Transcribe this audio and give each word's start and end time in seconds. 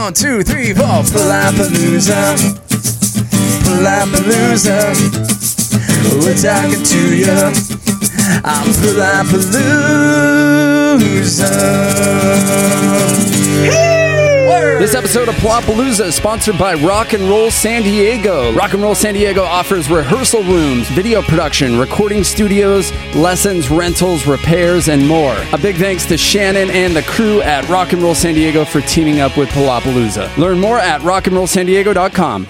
One, 0.00 0.14
two, 0.14 0.42
three, 0.42 0.72
four. 0.72 1.04
Palapalooza. 1.12 2.34
Palapalooza. 3.64 4.94
We're 6.24 6.34
talking 6.40 6.82
to 6.82 7.00
you. 7.14 7.52
I'm 8.42 8.72
Palapalooza. 8.80 9.90
This 14.50 14.96
episode 14.96 15.28
of 15.28 15.36
Palapalooza 15.36 16.06
is 16.06 16.16
sponsored 16.16 16.58
by 16.58 16.74
Rock 16.74 17.12
and 17.12 17.22
Roll 17.28 17.52
San 17.52 17.82
Diego. 17.82 18.52
Rock 18.52 18.72
and 18.72 18.82
Roll 18.82 18.96
San 18.96 19.14
Diego 19.14 19.44
offers 19.44 19.88
rehearsal 19.88 20.42
rooms, 20.42 20.88
video 20.88 21.22
production, 21.22 21.78
recording 21.78 22.24
studios, 22.24 22.92
lessons, 23.14 23.70
rentals, 23.70 24.26
repairs, 24.26 24.88
and 24.88 25.06
more. 25.06 25.36
A 25.52 25.58
big 25.58 25.76
thanks 25.76 26.04
to 26.06 26.16
Shannon 26.16 26.68
and 26.70 26.96
the 26.96 27.02
crew 27.02 27.40
at 27.42 27.68
Rock 27.68 27.92
and 27.92 28.02
Roll 28.02 28.16
San 28.16 28.34
Diego 28.34 28.64
for 28.64 28.80
teaming 28.80 29.20
up 29.20 29.36
with 29.36 29.48
Palapalooza. 29.50 30.36
Learn 30.36 30.58
more 30.58 30.80
at 30.80 31.00
rockandrollsandiego.com. 31.02 32.48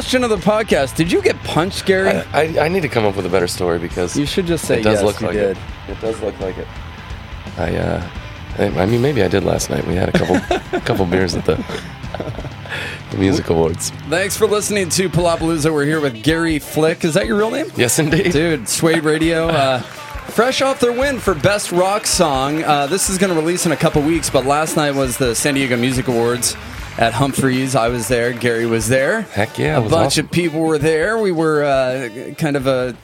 question 0.00 0.24
of 0.24 0.30
the 0.30 0.36
podcast: 0.36 0.96
Did 0.96 1.12
you 1.12 1.20
get 1.20 1.36
punched, 1.44 1.84
Gary? 1.84 2.22
I, 2.32 2.64
I 2.64 2.68
need 2.68 2.80
to 2.80 2.88
come 2.88 3.04
up 3.04 3.16
with 3.16 3.26
a 3.26 3.28
better 3.28 3.46
story 3.46 3.78
because 3.78 4.16
you 4.16 4.24
should 4.24 4.46
just 4.46 4.64
say 4.64 4.80
it 4.80 4.82
does 4.82 5.02
yes. 5.02 5.02
look 5.02 5.20
like 5.20 5.34
did. 5.34 5.58
it. 5.58 5.90
It 5.90 6.00
does 6.00 6.18
look 6.22 6.40
like 6.40 6.56
it. 6.56 6.66
I 7.58 7.76
uh, 7.76 8.10
I, 8.56 8.64
I 8.80 8.86
mean 8.86 9.02
maybe 9.02 9.22
I 9.22 9.28
did 9.28 9.44
last 9.44 9.68
night. 9.68 9.86
We 9.86 9.96
had 9.96 10.08
a 10.08 10.12
couple 10.12 10.36
a 10.36 10.80
couple 10.86 11.04
beers 11.04 11.34
at 11.34 11.44
the, 11.44 11.56
the 13.10 13.18
music 13.18 13.50
awards. 13.50 13.90
Thanks 14.08 14.38
for 14.38 14.46
listening 14.46 14.88
to 14.88 15.10
Palapalooza. 15.10 15.70
We're 15.70 15.84
here 15.84 16.00
with 16.00 16.22
Gary 16.22 16.58
Flick. 16.60 17.04
Is 17.04 17.12
that 17.12 17.26
your 17.26 17.36
real 17.36 17.50
name? 17.50 17.66
Yes, 17.76 17.98
indeed. 17.98 18.32
Dude, 18.32 18.70
Suede 18.70 19.04
Radio. 19.04 19.48
Uh, 19.48 19.80
fresh 19.80 20.62
off 20.62 20.80
their 20.80 20.92
win 20.92 21.18
for 21.18 21.34
Best 21.34 21.72
Rock 21.72 22.06
Song. 22.06 22.64
Uh, 22.64 22.86
this 22.86 23.10
is 23.10 23.18
going 23.18 23.34
to 23.34 23.38
release 23.38 23.66
in 23.66 23.72
a 23.72 23.76
couple 23.76 24.00
weeks, 24.00 24.30
but 24.30 24.46
last 24.46 24.78
night 24.78 24.92
was 24.92 25.18
the 25.18 25.34
San 25.34 25.52
Diego 25.52 25.76
Music 25.76 26.08
Awards 26.08 26.56
at 27.00 27.14
Humphreys. 27.14 27.74
I 27.74 27.88
was 27.88 28.08
there. 28.08 28.32
Gary 28.32 28.66
was 28.66 28.88
there. 28.88 29.22
Heck 29.22 29.58
yeah, 29.58 29.78
A 29.78 29.80
bunch 29.80 29.94
awesome. 29.94 30.26
of 30.26 30.30
people 30.32 30.60
were 30.60 30.78
there. 30.78 31.18
We 31.18 31.32
were 31.32 31.64
uh, 31.64 32.34
kind 32.34 32.56
of 32.56 32.66
a, 32.66 32.96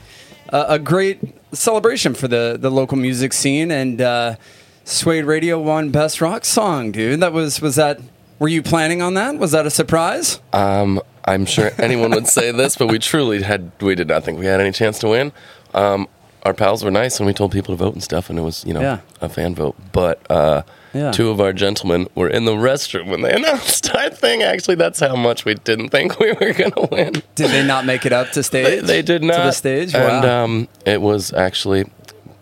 a 0.50 0.64
a 0.70 0.78
great 0.78 1.20
celebration 1.52 2.14
for 2.14 2.28
the, 2.28 2.56
the 2.60 2.70
local 2.70 2.96
music 2.98 3.32
scene, 3.32 3.70
and 3.70 4.00
uh, 4.00 4.36
Suede 4.84 5.24
Radio 5.24 5.58
won 5.60 5.90
Best 5.90 6.20
Rock 6.20 6.44
Song, 6.44 6.92
dude. 6.92 7.20
That 7.20 7.32
was, 7.32 7.60
was 7.60 7.76
that, 7.76 7.98
were 8.38 8.48
you 8.48 8.62
planning 8.62 9.00
on 9.02 9.14
that? 9.14 9.36
Was 9.38 9.52
that 9.52 9.64
a 9.66 9.70
surprise? 9.70 10.40
Um, 10.52 11.00
I'm 11.24 11.46
sure 11.46 11.70
anyone 11.78 12.10
would 12.12 12.26
say 12.28 12.52
this, 12.52 12.76
but 12.76 12.88
we 12.88 12.98
truly 12.98 13.42
had 13.42 13.72
we 13.80 13.94
did 13.94 14.08
not 14.08 14.22
think 14.24 14.38
we 14.38 14.46
had 14.46 14.60
any 14.60 14.70
chance 14.72 14.98
to 15.00 15.08
win. 15.08 15.32
Um, 15.74 16.06
our 16.44 16.54
pals 16.54 16.84
were 16.84 16.90
nice, 16.92 17.18
and 17.18 17.26
we 17.26 17.32
told 17.32 17.50
people 17.50 17.74
to 17.76 17.82
vote 17.82 17.94
and 17.94 18.02
stuff, 18.02 18.30
and 18.30 18.38
it 18.38 18.42
was 18.42 18.64
you 18.64 18.72
know 18.74 18.80
Yeah. 18.80 19.00
a 19.20 19.28
fan 19.28 19.54
vote. 19.54 19.74
But 19.92 20.20
uh, 20.30 20.62
Yeah. 20.96 21.12
two 21.12 21.30
of 21.30 21.40
our 21.40 21.52
gentlemen 21.52 22.08
were 22.14 22.28
in 22.28 22.44
the 22.44 22.52
restroom 22.54 23.08
when 23.08 23.22
they 23.22 23.32
announced 23.36 23.94
our 23.94 24.10
thing. 24.10 24.42
Actually, 24.42 24.76
that's 24.76 25.00
how 25.00 25.14
much 25.16 25.44
we 25.44 25.54
didn't 25.54 25.90
think 25.90 26.18
we 26.18 26.32
were 26.32 26.52
going 26.52 26.72
to 26.72 26.88
win. 26.90 27.12
Did 27.34 27.50
they 27.50 27.66
not 27.66 27.84
make 27.84 28.06
it 28.06 28.12
up 28.12 28.30
to 28.32 28.42
stage? 28.42 28.80
They, 28.82 28.86
they 28.86 29.02
did 29.02 29.22
not 29.22 29.36
To 29.36 29.42
the 29.42 29.52
stage? 29.52 29.94
and 29.94 30.24
um, 30.24 30.68
it 30.84 31.00
was 31.00 31.32
actually, 31.32 31.84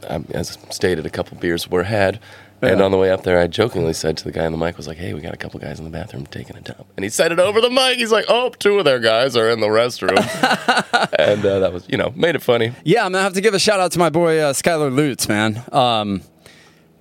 um, 0.09 0.27
as 0.31 0.57
stated, 0.71 1.05
a 1.07 1.11
couple 1.11 1.37
beers 1.39 1.69
were 1.71 1.85
had. 1.85 2.21
And 2.63 2.81
on 2.81 2.93
the 2.93 2.97
way 2.97 3.11
up 3.11 3.25
there, 3.25 3.39
I 3.39 3.47
jokingly 3.47 3.93
said 3.93 4.17
to 4.17 4.25
the 4.25 4.33
guy 4.33 4.47
on 4.47 4.53
the 4.53 4.57
mic, 4.57 4.79
"Was 4.79 4.89
like, 4.89 4.97
hey, 4.97 5.13
we 5.13 5.21
got 5.21 5.35
a 5.35 5.37
couple 5.37 5.61
guys 5.61 5.79
in 5.79 5.85
the 5.85 5.91
bathroom 5.91 6.25
taking 6.25 6.57
a 6.57 6.63
dump." 6.63 6.87
And 6.97 7.05
he 7.05 7.11
said 7.11 7.31
it 7.31 7.39
over 7.39 7.61
the 7.61 7.69
mic. 7.69 7.99
He's 7.99 8.11
like, 8.11 8.25
"Oh, 8.27 8.49
two 8.59 8.79
of 8.79 8.87
their 8.87 9.01
guys 9.01 9.37
are 9.37 9.51
in 9.51 9.61
the 9.61 9.67
restroom," 9.67 10.17
and 11.19 11.45
uh, 11.45 11.59
that 11.59 11.75
was, 11.75 11.87
you 11.91 11.99
know, 11.99 12.15
made 12.17 12.35
it 12.37 12.41
funny. 12.43 12.73
Yeah, 12.83 13.05
I'm 13.05 13.13
gonna 13.13 13.23
have 13.23 13.35
to 13.35 13.43
give 13.43 13.53
a 13.53 13.59
shout 13.59 13.81
out 13.81 13.93
to 13.93 13.99
my 13.99 14.09
boy 14.09 14.39
uh, 14.39 14.55
Skylar 14.55 14.95
Lutz, 14.95 15.29
man. 15.29 15.63
Um, 15.73 16.23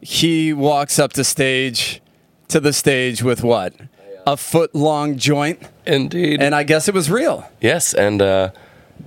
he 0.03 0.53
walks 0.53 0.99
up 0.99 1.13
to 1.13 1.23
stage, 1.23 2.01
to 2.49 2.59
the 2.59 2.73
stage 2.73 3.23
with 3.23 3.43
what, 3.43 3.73
a 4.27 4.37
foot 4.37 4.73
long 4.75 5.17
joint, 5.17 5.61
Indeed. 5.85 6.41
and 6.41 6.53
I 6.55 6.63
guess 6.63 6.87
it 6.87 6.93
was 6.93 7.09
real. 7.09 7.49
yes, 7.61 7.93
and 7.93 8.21
uh, 8.21 8.51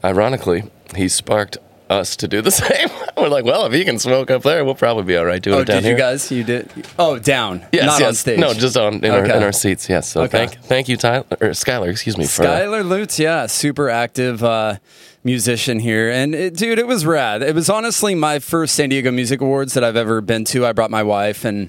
ironically, 0.05 0.65
he 0.95 1.09
sparked 1.09 1.59
us 1.89 2.17
to 2.17 2.27
do 2.27 2.41
the 2.43 2.51
same. 2.63 2.89
We're 3.17 3.29
like, 3.29 3.45
well, 3.45 3.65
if 3.67 3.73
he 3.73 3.85
can 3.85 3.99
smoke 3.99 4.31
up 4.31 4.43
there, 4.43 4.65
we'll 4.65 4.75
probably 4.75 5.05
be 5.05 5.17
all 5.17 5.25
right 5.25 5.41
doing 5.41 5.57
Oh, 5.59 5.61
it 5.61 5.67
down 5.67 5.77
did 5.77 5.85
here. 5.85 5.93
you 5.93 5.99
guys? 5.99 6.31
You 6.33 6.43
did? 6.45 6.71
Oh, 6.99 7.19
down, 7.19 7.65
Yes, 7.73 7.87
not 7.87 8.01
yes. 8.01 8.09
on 8.09 8.15
stage. 8.15 8.39
No, 8.41 8.53
just 8.55 8.77
on 8.77 9.05
in, 9.05 9.11
our, 9.13 9.25
in 9.25 9.43
our 9.43 9.53
seats. 9.53 9.89
Yes. 9.89 10.09
So 10.09 10.23
Okay. 10.23 10.47
thank 10.49 10.63
thank 10.65 10.89
you, 10.89 10.97
Tyler 10.97 11.25
or 11.41 11.51
Skylar. 11.51 11.89
Excuse 11.89 12.19
me. 12.19 12.27
For, 12.27 12.43
Skylar 12.43 12.87
Lutz, 12.87 13.19
yeah, 13.21 13.47
super 13.47 13.89
active 13.89 14.43
uh, 14.43 14.79
musician 15.27 15.81
here, 15.81 16.09
and 16.11 16.35
it, 16.35 16.55
dude, 16.57 16.79
it 16.79 16.87
was 16.87 17.05
rad. 17.05 17.43
It 17.43 17.55
was 17.55 17.69
honestly 17.69 18.15
my 18.15 18.39
first 18.39 18.75
San 18.75 18.89
Diego 18.89 19.11
Music 19.11 19.41
Awards 19.43 19.75
that 19.75 19.85
I've 19.85 19.97
ever 19.97 20.21
been 20.23 20.45
to. 20.47 20.65
I 20.65 20.73
brought 20.73 20.91
my 20.91 21.03
wife, 21.03 21.45
and 21.45 21.69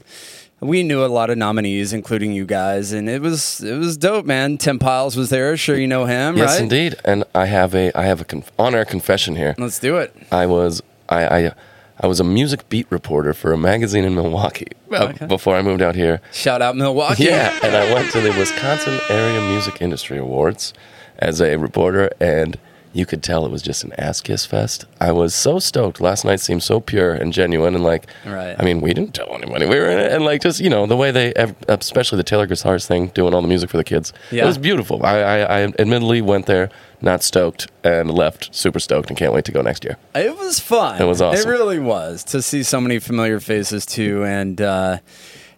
we 0.61 0.83
knew 0.83 1.03
a 1.03 1.07
lot 1.07 1.29
of 1.29 1.37
nominees, 1.37 1.91
including 1.91 2.31
you 2.33 2.45
guys, 2.45 2.93
and 2.93 3.09
it 3.09 3.21
was 3.21 3.59
it 3.61 3.77
was 3.77 3.97
dope, 3.97 4.25
man. 4.25 4.57
Tim 4.57 4.79
Pyles 4.79 5.17
was 5.17 5.29
there. 5.29 5.57
Sure, 5.57 5.75
you 5.75 5.87
know 5.87 6.05
him, 6.05 6.37
Yes, 6.37 6.53
right? 6.53 6.61
indeed. 6.61 6.95
And 7.03 7.23
I 7.35 7.47
have 7.47 7.75
a 7.75 7.91
I 7.97 8.03
have 8.03 8.21
a 8.21 8.25
conf- 8.25 8.51
on-air 8.57 8.85
confession 8.85 9.35
here. 9.35 9.55
Let's 9.57 9.79
do 9.79 9.97
it. 9.97 10.15
I 10.31 10.45
was 10.45 10.81
I 11.09 11.27
I, 11.47 11.51
I 11.99 12.07
was 12.07 12.19
a 12.19 12.23
music 12.23 12.69
beat 12.69 12.85
reporter 12.91 13.33
for 13.33 13.51
a 13.53 13.57
magazine 13.57 14.03
in 14.05 14.13
Milwaukee 14.15 14.67
uh, 14.91 15.05
Okay. 15.09 15.25
before 15.25 15.55
I 15.57 15.61
moved 15.63 15.81
out 15.81 15.95
here. 15.95 16.21
Shout 16.31 16.61
out 16.61 16.75
Milwaukee. 16.75 17.23
Yeah, 17.25 17.57
and 17.63 17.75
I 17.75 17.91
went 17.93 18.11
to 18.13 18.21
the 18.21 18.29
Wisconsin 18.37 18.99
Area 19.09 19.41
Music 19.49 19.81
Industry 19.81 20.17
Awards 20.19 20.73
as 21.19 21.41
a 21.41 21.57
reporter, 21.57 22.11
and 22.19 22.57
you 22.93 23.05
could 23.05 23.21
tell 23.21 23.45
it 23.45 23.51
was 23.51 23.61
just 23.61 23.83
an 23.83 23.93
ass 23.97 24.21
kiss 24.21 24.45
fest. 24.45 24.85
I 24.99 25.11
was 25.11 25.35
so 25.35 25.59
stoked. 25.59 26.01
Last 26.01 26.25
night 26.25 26.39
seemed 26.39 26.63
so 26.63 26.79
pure 26.79 27.13
and 27.13 27.31
genuine, 27.31 27.75
and 27.75 27.83
like, 27.83 28.07
Right. 28.25 28.55
I 28.57 28.63
mean, 28.63 28.81
we 28.81 28.93
didn't 28.93 29.13
tell 29.13 29.33
anybody 29.35 29.65
we 29.65 29.75
were 29.77 29.89
in 29.89 29.99
it, 29.99 30.11
and 30.11 30.25
like, 30.25 30.41
just 30.41 30.59
you 30.59 30.69
know, 30.69 30.85
the 30.85 30.97
way 30.97 31.11
they, 31.11 31.33
especially 31.67 32.17
the 32.17 32.23
Taylor 32.23 32.47
Guitars 32.47 32.87
thing, 32.87 33.07
doing 33.09 33.33
all 33.33 33.41
the 33.41 33.47
music 33.47 33.69
for 33.69 33.77
the 33.77 33.83
kids, 33.83 34.13
Yeah. 34.31 34.43
it 34.43 34.47
was 34.47 34.57
beautiful. 34.57 35.05
I, 35.05 35.19
I, 35.19 35.37
I 35.39 35.61
admittedly 35.79 36.21
went 36.21 36.45
there 36.47 36.69
not 37.01 37.21
stoked 37.21 37.67
and 37.83 38.09
left 38.09 38.55
super 38.55 38.79
stoked, 38.79 39.09
and 39.09 39.17
can't 39.17 39.31
wait 39.33 39.45
to 39.45 39.51
go 39.51 39.61
next 39.61 39.83
year. 39.83 39.97
It 40.15 40.35
was 40.37 40.59
fun. 40.59 40.99
It 41.01 41.05
was 41.05 41.21
awesome. 41.21 41.47
It 41.47 41.51
really 41.51 41.77
was 41.79 42.23
to 42.25 42.41
see 42.41 42.63
so 42.63 42.81
many 42.81 42.97
familiar 42.99 43.39
faces 43.39 43.85
too, 43.85 44.23
and 44.25 44.59
uh, 44.59 44.97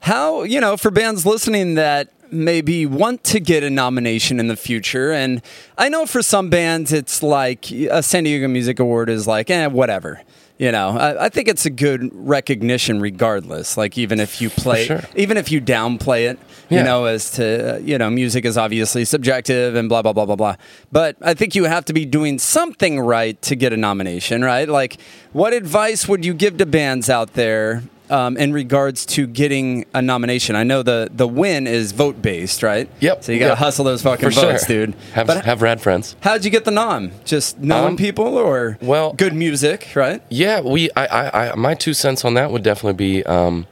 how 0.01 0.43
you 0.43 0.59
know 0.59 0.75
for 0.77 0.91
bands 0.91 1.25
listening 1.25 1.75
that 1.75 2.09
maybe 2.31 2.85
want 2.85 3.23
to 3.25 3.39
get 3.39 3.63
a 3.63 3.69
nomination 3.69 4.39
in 4.39 4.47
the 4.47 4.55
future. 4.55 5.11
And 5.11 5.41
I 5.77 5.89
know 5.89 6.05
for 6.05 6.21
some 6.21 6.49
bands, 6.49 6.93
it's 6.93 7.23
like 7.23 7.71
a 7.71 8.03
San 8.03 8.23
Diego 8.23 8.47
Music 8.47 8.79
Award 8.79 9.09
is 9.09 9.27
like, 9.27 9.49
eh, 9.49 9.67
whatever. 9.67 10.21
You 10.57 10.73
know, 10.73 10.89
I, 10.89 11.25
I 11.25 11.29
think 11.29 11.47
it's 11.47 11.65
a 11.65 11.69
good 11.69 12.09
recognition, 12.13 12.99
regardless. 12.99 13.77
Like 13.77 13.97
even 13.97 14.19
if 14.19 14.41
you 14.41 14.49
play, 14.49 14.87
sure. 14.87 15.01
even 15.15 15.37
if 15.37 15.53
you 15.53 15.61
downplay 15.61 16.29
it, 16.29 16.37
you 16.69 16.83
know, 16.83 17.05
as 17.05 17.31
to 17.31 17.75
uh, 17.75 17.77
you 17.79 17.97
know, 17.97 18.09
music 18.09 18.43
is 18.43 18.57
obviously 18.57 19.05
subjective 19.05 19.75
and 19.75 19.87
blah 19.87 20.01
blah 20.01 20.11
blah 20.11 20.25
blah 20.25 20.35
blah. 20.35 20.55
But 20.91 21.15
I 21.21 21.33
think 21.33 21.55
you 21.55 21.63
have 21.63 21.85
to 21.85 21.93
be 21.93 22.05
doing 22.05 22.39
something 22.39 22.99
right 22.99 23.41
to 23.43 23.55
get 23.55 23.71
a 23.71 23.77
nomination, 23.77 24.43
right? 24.43 24.67
Like, 24.67 24.97
what 25.31 25.53
advice 25.53 26.09
would 26.09 26.25
you 26.25 26.33
give 26.33 26.57
to 26.57 26.65
bands 26.65 27.09
out 27.09 27.35
there 27.35 27.83
um, 28.11 28.37
in 28.37 28.53
regards 28.53 29.05
to 29.07 29.27
getting 29.27 29.85
a 29.93 30.01
nomination? 30.01 30.55
I 30.55 30.63
know 30.63 30.83
the 30.83 31.09
the 31.13 31.27
win 31.27 31.67
is 31.67 31.91
vote 31.91 32.21
based, 32.21 32.63
right? 32.63 32.89
Yep. 32.99 33.23
So 33.23 33.31
you 33.31 33.39
got 33.39 33.45
to 33.45 33.49
Yep. 33.51 33.57
hustle 33.59 33.85
those 33.85 34.01
fucking 34.01 34.25
For 34.25 34.31
sure, 34.31 34.51
votes, 34.51 34.65
dude. 34.67 34.95
Have 35.13 35.27
but 35.27 35.45
have 35.45 35.61
rad 35.61 35.81
friends. 35.81 36.15
how'd 36.21 36.43
you 36.45 36.51
get 36.51 36.65
the 36.65 36.71
nom? 36.71 37.11
Just 37.25 37.59
knowing 37.59 37.89
Um, 37.89 37.97
people 37.97 38.37
or 38.37 38.77
well- 38.81 39.13
good 39.13 39.33
music, 39.33 39.89
right? 39.95 40.21
Yeah, 40.29 40.61
we. 40.61 40.89
I, 40.95 41.05
I, 41.05 41.51
I. 41.51 41.55
My 41.55 41.73
two 41.73 41.93
cents 41.93 42.23
on 42.25 42.33
that 42.35 42.51
would 42.51 42.63
definitely 42.63 42.93
be. 42.97 43.23
Um, 43.25 43.65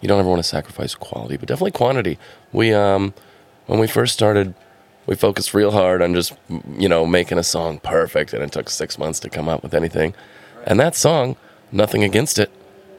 you 0.00 0.08
don't 0.08 0.20
ever 0.20 0.28
want 0.28 0.40
to 0.42 0.48
sacrifice 0.48 0.94
quality, 0.94 1.38
but 1.38 1.48
definitely 1.48 1.70
quantity. 1.70 2.18
We, 2.52 2.74
um, 2.74 3.14
when 3.66 3.78
we 3.80 3.86
first 3.86 4.12
started, 4.12 4.52
we 5.06 5.14
focused 5.14 5.54
real 5.54 5.70
hard 5.70 6.02
on 6.02 6.12
just, 6.14 6.34
you 6.76 6.90
know, 6.90 7.06
making 7.06 7.38
a 7.38 7.42
song 7.42 7.78
perfect, 7.78 8.34
and 8.34 8.42
it 8.42 8.52
took 8.52 8.68
six 8.68 8.98
months 8.98 9.18
to 9.20 9.30
come 9.30 9.48
up 9.48 9.62
with 9.62 9.72
anything. 9.72 10.12
And 10.66 10.78
that 10.78 10.94
song, 10.94 11.36
nothing 11.72 12.04
against 12.04 12.38
it, 12.38 12.50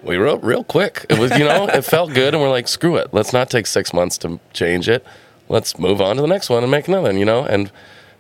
we 0.06 0.18
wrote 0.18 0.44
real 0.44 0.64
quick. 0.64 1.06
It 1.10 1.20
was, 1.20 1.32
you 1.32 1.46
know, 1.46 1.68
it 1.68 1.82
felt 1.86 2.14
good, 2.14 2.34
and 2.34 2.42
we're 2.42 2.50
like, 2.50 2.68
screw 2.68 2.96
it, 2.96 3.14
let's 3.14 3.34
not 3.34 3.50
take 3.50 3.68
six 3.68 3.94
months 3.94 4.18
to 4.20 4.40
change 4.54 4.88
it. 4.88 5.06
Let's 5.50 5.78
move 5.78 6.02
on 6.02 6.16
to 6.16 6.22
the 6.22 6.28
next 6.28 6.50
one 6.50 6.64
and 6.64 6.72
make 6.72 6.88
another. 6.88 7.12
You 7.12 7.26
know, 7.26 7.46
and 7.46 7.72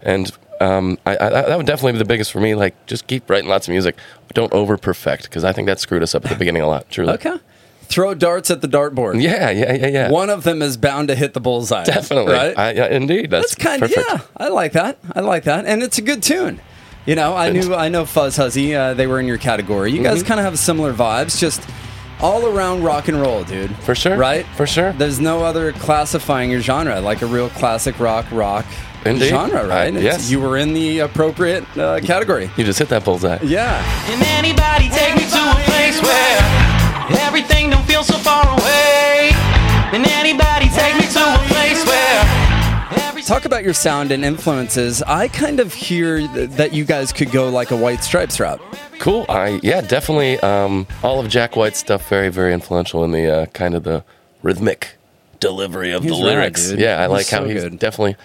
and 0.01 0.31
um, 0.61 0.97
I, 1.05 1.17
I, 1.17 1.29
that 1.29 1.57
would 1.57 1.65
definitely 1.65 1.93
be 1.93 1.97
the 1.99 2.05
biggest 2.05 2.31
for 2.31 2.39
me. 2.39 2.55
Like, 2.55 2.85
just 2.85 3.07
keep 3.07 3.29
writing 3.29 3.49
lots 3.49 3.67
of 3.67 3.71
music. 3.71 3.97
Don't 4.33 4.53
over 4.53 4.77
perfect 4.77 5.23
because 5.23 5.43
I 5.43 5.51
think 5.51 5.67
that 5.67 5.79
screwed 5.79 6.03
us 6.03 6.13
up 6.13 6.25
at 6.25 6.31
the 6.31 6.37
beginning 6.37 6.61
a 6.61 6.67
lot. 6.67 6.89
Truly. 6.89 7.13
Okay. 7.13 7.37
Throw 7.83 8.13
darts 8.15 8.49
at 8.49 8.61
the 8.61 8.67
dartboard. 8.67 9.21
Yeah, 9.21 9.51
yeah, 9.51 9.73
yeah, 9.73 9.87
yeah. 9.87 10.09
One 10.09 10.29
of 10.29 10.43
them 10.43 10.61
is 10.61 10.75
bound 10.75 11.09
to 11.09 11.15
hit 11.15 11.33
the 11.33 11.39
bullseye. 11.39 11.83
Definitely. 11.83 12.33
Right? 12.33 12.57
I, 12.57 12.73
yeah, 12.73 12.87
indeed. 12.87 13.29
That's, 13.29 13.55
That's 13.55 13.63
kind 13.63 13.83
of 13.83 13.91
yeah. 13.95 14.21
I 14.35 14.47
like 14.49 14.71
that. 14.73 14.97
I 15.13 15.21
like 15.21 15.43
that, 15.43 15.65
and 15.65 15.83
it's 15.83 15.97
a 15.97 16.01
good 16.01 16.23
tune. 16.23 16.59
You 17.05 17.15
know, 17.15 17.35
I 17.35 17.51
knew 17.51 17.73
I 17.75 17.89
know 17.89 18.05
Fuzz 18.05 18.35
Huzzy. 18.35 18.73
Uh, 18.75 18.93
they 18.95 19.05
were 19.07 19.19
in 19.19 19.27
your 19.27 19.37
category. 19.37 19.91
You 19.91 20.01
guys 20.01 20.19
Mm-hmm. 20.19 20.27
kind 20.27 20.39
of 20.39 20.45
have 20.45 20.57
similar 20.57 20.93
vibes. 20.93 21.37
Just 21.39 21.61
all 22.19 22.47
around 22.47 22.81
rock 22.83 23.07
and 23.09 23.21
roll, 23.21 23.43
dude. 23.43 23.75
For 23.77 23.93
sure. 23.93 24.17
Right? 24.17 24.45
For 24.55 24.65
sure. 24.65 24.93
There's 24.93 25.19
no 25.19 25.43
other 25.43 25.71
classifying 25.73 26.49
your 26.49 26.61
genre 26.61 26.99
like 27.01 27.21
a 27.21 27.25
real 27.27 27.49
classic 27.49 27.99
rock 27.99 28.25
rock 28.31 28.65
Indeed. 29.05 29.29
genre, 29.29 29.67
right? 29.67 29.93
Uh, 29.93 29.97
It's- 29.99 30.03
yes. 30.03 30.31
You 30.31 30.39
were 30.41 30.57
in 30.57 30.73
the 30.73 30.99
appropriate 30.99 31.63
uh, 31.77 31.99
category. 31.99 32.49
You 32.57 32.63
just 32.63 32.79
hit 32.79 32.89
that 32.89 33.03
bullseye. 33.05 33.37
Yeah. 33.43 33.83
Can 34.07 34.23
anybody 34.39 34.89
take 34.89 35.13
me 35.15 35.29
to 35.29 35.37
a 35.37 35.55
place 35.69 36.01
where 36.01 37.19
everything 37.27 37.69
don't 37.69 37.85
feel 37.85 38.03
so 38.03 38.17
far 38.17 38.47
away? 38.49 39.29
Can 39.91 40.05
anybody 40.09 40.64
Talk 43.25 43.45
about 43.45 43.63
your 43.63 43.73
sound 43.73 44.11
and 44.11 44.23
influences. 44.23 45.01
I 45.01 45.27
kind 45.27 45.59
of 45.59 45.73
hear 45.73 46.19
th- 46.27 46.51
that 46.51 46.73
you 46.73 46.85
guys 46.85 47.11
could 47.11 47.31
go 47.31 47.49
like 47.49 47.71
a 47.71 47.75
White 47.75 48.03
Stripes 48.03 48.39
route. 48.39 48.61
Cool. 48.99 49.25
I 49.27 49.59
yeah, 49.63 49.81
definitely. 49.81 50.39
Um, 50.41 50.85
all 51.03 51.19
of 51.19 51.27
Jack 51.27 51.55
White's 51.55 51.79
stuff 51.79 52.07
very 52.07 52.29
very 52.29 52.53
influential 52.53 53.03
in 53.03 53.11
the 53.11 53.27
uh, 53.27 53.45
kind 53.47 53.73
of 53.73 53.83
the 53.83 54.03
rhythmic 54.43 54.95
delivery 55.39 55.91
of 55.91 56.03
He's 56.03 56.11
the 56.11 56.17
rad, 56.23 56.23
lyrics. 56.23 56.69
dude. 56.69 56.79
Yeah, 56.79 56.99
I 56.99 57.03
He's 57.03 57.09
like 57.11 57.27
how 57.29 57.39
so 57.39 57.45
he's 57.49 57.63
good. 57.63 57.79
definitely. 57.79 58.15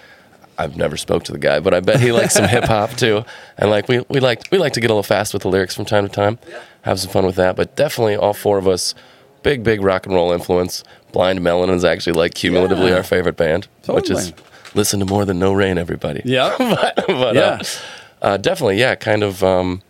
I've 0.59 0.77
never 0.77 0.95
spoke 0.97 1.23
to 1.23 1.31
the 1.31 1.39
guy, 1.39 1.59
but 1.59 1.73
I 1.73 1.79
bet 1.79 1.99
he 1.99 2.11
likes 2.11 2.35
some 2.35 2.45
hip 2.47 2.65
hop 2.65 2.91
too. 2.91 3.25
And 3.57 3.71
like 3.71 3.87
we 3.87 4.05
we 4.07 4.19
like 4.19 4.43
we 4.51 4.59
like 4.59 4.73
to 4.73 4.81
get 4.81 4.91
a 4.91 4.93
little 4.93 5.01
fast 5.01 5.33
with 5.33 5.41
the 5.41 5.49
lyrics 5.49 5.73
from 5.75 5.85
time 5.85 6.07
to 6.07 6.13
time. 6.13 6.37
Have 6.83 6.99
some 6.99 7.09
fun 7.11 7.25
with 7.25 7.35
that. 7.37 7.55
But 7.55 7.75
definitely 7.75 8.17
all 8.17 8.33
four 8.35 8.59
of 8.59 8.67
us, 8.67 8.93
big 9.41 9.63
big 9.63 9.81
rock 9.81 10.05
and 10.05 10.13
roll 10.13 10.31
influence. 10.31 10.83
Blind 11.11 11.41
Melon 11.41 11.71
is 11.71 11.83
actually 11.83 12.13
like 12.13 12.35
cumulatively 12.35 12.89
Yeah. 12.89 12.97
our 12.97 13.03
favorite 13.03 13.35
band, 13.35 13.67
which 13.87 14.11
is 14.11 14.29
Totally. 14.29 14.47
Listen 14.73 14.99
to 14.99 15.05
more 15.05 15.25
than 15.25 15.39
No 15.39 15.53
Rain, 15.53 15.77
everybody. 15.77 16.21
Yeah. 16.25 16.55
but, 16.59 16.95
but, 17.07 17.35
Yeah. 17.35 17.59
uh, 18.21 18.25
uh, 18.25 18.37
definitely, 18.37 18.79
yeah, 18.79 18.95
kind 18.95 19.23
of 19.23 19.43
um, 19.43 19.81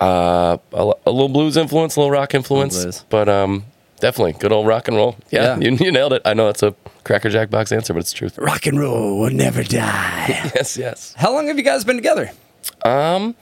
uh, 0.00 0.58
a, 0.72 0.92
a 1.06 1.10
little 1.10 1.28
blues 1.28 1.56
influence, 1.56 1.96
a 1.96 2.00
little 2.00 2.10
rock 2.10 2.34
influence, 2.34 3.04
but 3.10 3.28
um, 3.28 3.64
definitely 4.00 4.32
good 4.34 4.52
old 4.52 4.66
rock 4.66 4.88
and 4.88 4.96
roll. 4.96 5.16
Yeah, 5.30 5.56
Yeah. 5.58 5.70
You, 5.70 5.76
you 5.76 5.92
nailed 5.92 6.12
it. 6.12 6.22
I 6.24 6.34
know 6.34 6.46
that's 6.46 6.62
a 6.62 6.74
crackerjack 7.04 7.50
box 7.50 7.70
answer, 7.72 7.92
but 7.94 8.00
it's 8.00 8.12
truth. 8.12 8.38
Rock 8.38 8.66
and 8.66 8.78
roll 8.78 9.18
will 9.20 9.30
never 9.30 9.62
die. 9.62 10.26
Yes, 10.54 10.76
yes. 10.76 11.14
How 11.16 11.32
long 11.32 11.46
have 11.48 11.56
you 11.56 11.64
guys 11.64 11.84
been 11.84 11.96
together? 11.96 12.30
Um, 12.84 13.34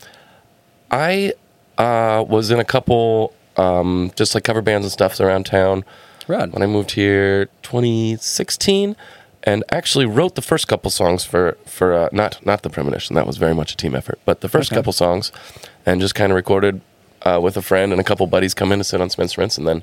I 0.91 1.33
uh, 1.79 2.25
was 2.29 2.51
in 2.51 2.61
a 2.61 2.65
couple 2.65 3.35
um, 3.57 4.13
just 4.15 4.35
like 4.35 4.45
cover 4.45 4.63
bands 4.63 4.85
and 4.85 4.93
stuff 4.93 5.19
around 5.21 5.47
town 5.47 5.85
Rad. 6.29 6.53
when 6.53 6.63
I 6.63 6.67
moved 6.67 6.93
here 6.93 7.47
2016 7.63 8.95
and 9.47 9.63
actually 9.71 10.05
wrote 10.07 10.35
the 10.35 10.43
first 10.43 10.67
couple 10.69 10.91
songs 10.91 11.25
for 11.25 11.57
for 11.65 11.95
uh, 11.95 12.09
not 12.13 12.45
not 12.45 12.63
the 12.63 12.71
premonition 12.71 13.15
that 13.17 13.27
was 13.27 13.37
very 13.39 13.55
much 13.55 13.73
a 13.73 13.77
team 13.77 13.95
effort 13.95 14.19
but 14.25 14.41
the 14.41 14.49
first 14.49 14.71
Okay. 14.73 14.77
couple 14.79 14.93
songs 14.93 15.33
and 15.87 16.01
just 16.01 16.15
kind 16.15 16.33
of 16.33 16.37
recorded 16.37 16.81
uh, 17.23 17.41
with 17.43 17.57
a 17.57 17.63
friend 17.63 17.93
and 17.93 18.01
a 18.01 18.05
couple 18.05 18.27
buddies 18.27 18.55
come 18.55 18.73
in 18.73 18.79
to 18.79 18.85
sit 18.85 19.01
on 19.01 19.09
some 19.11 19.23
instruments 19.23 19.57
and 19.59 19.67
then 19.67 19.83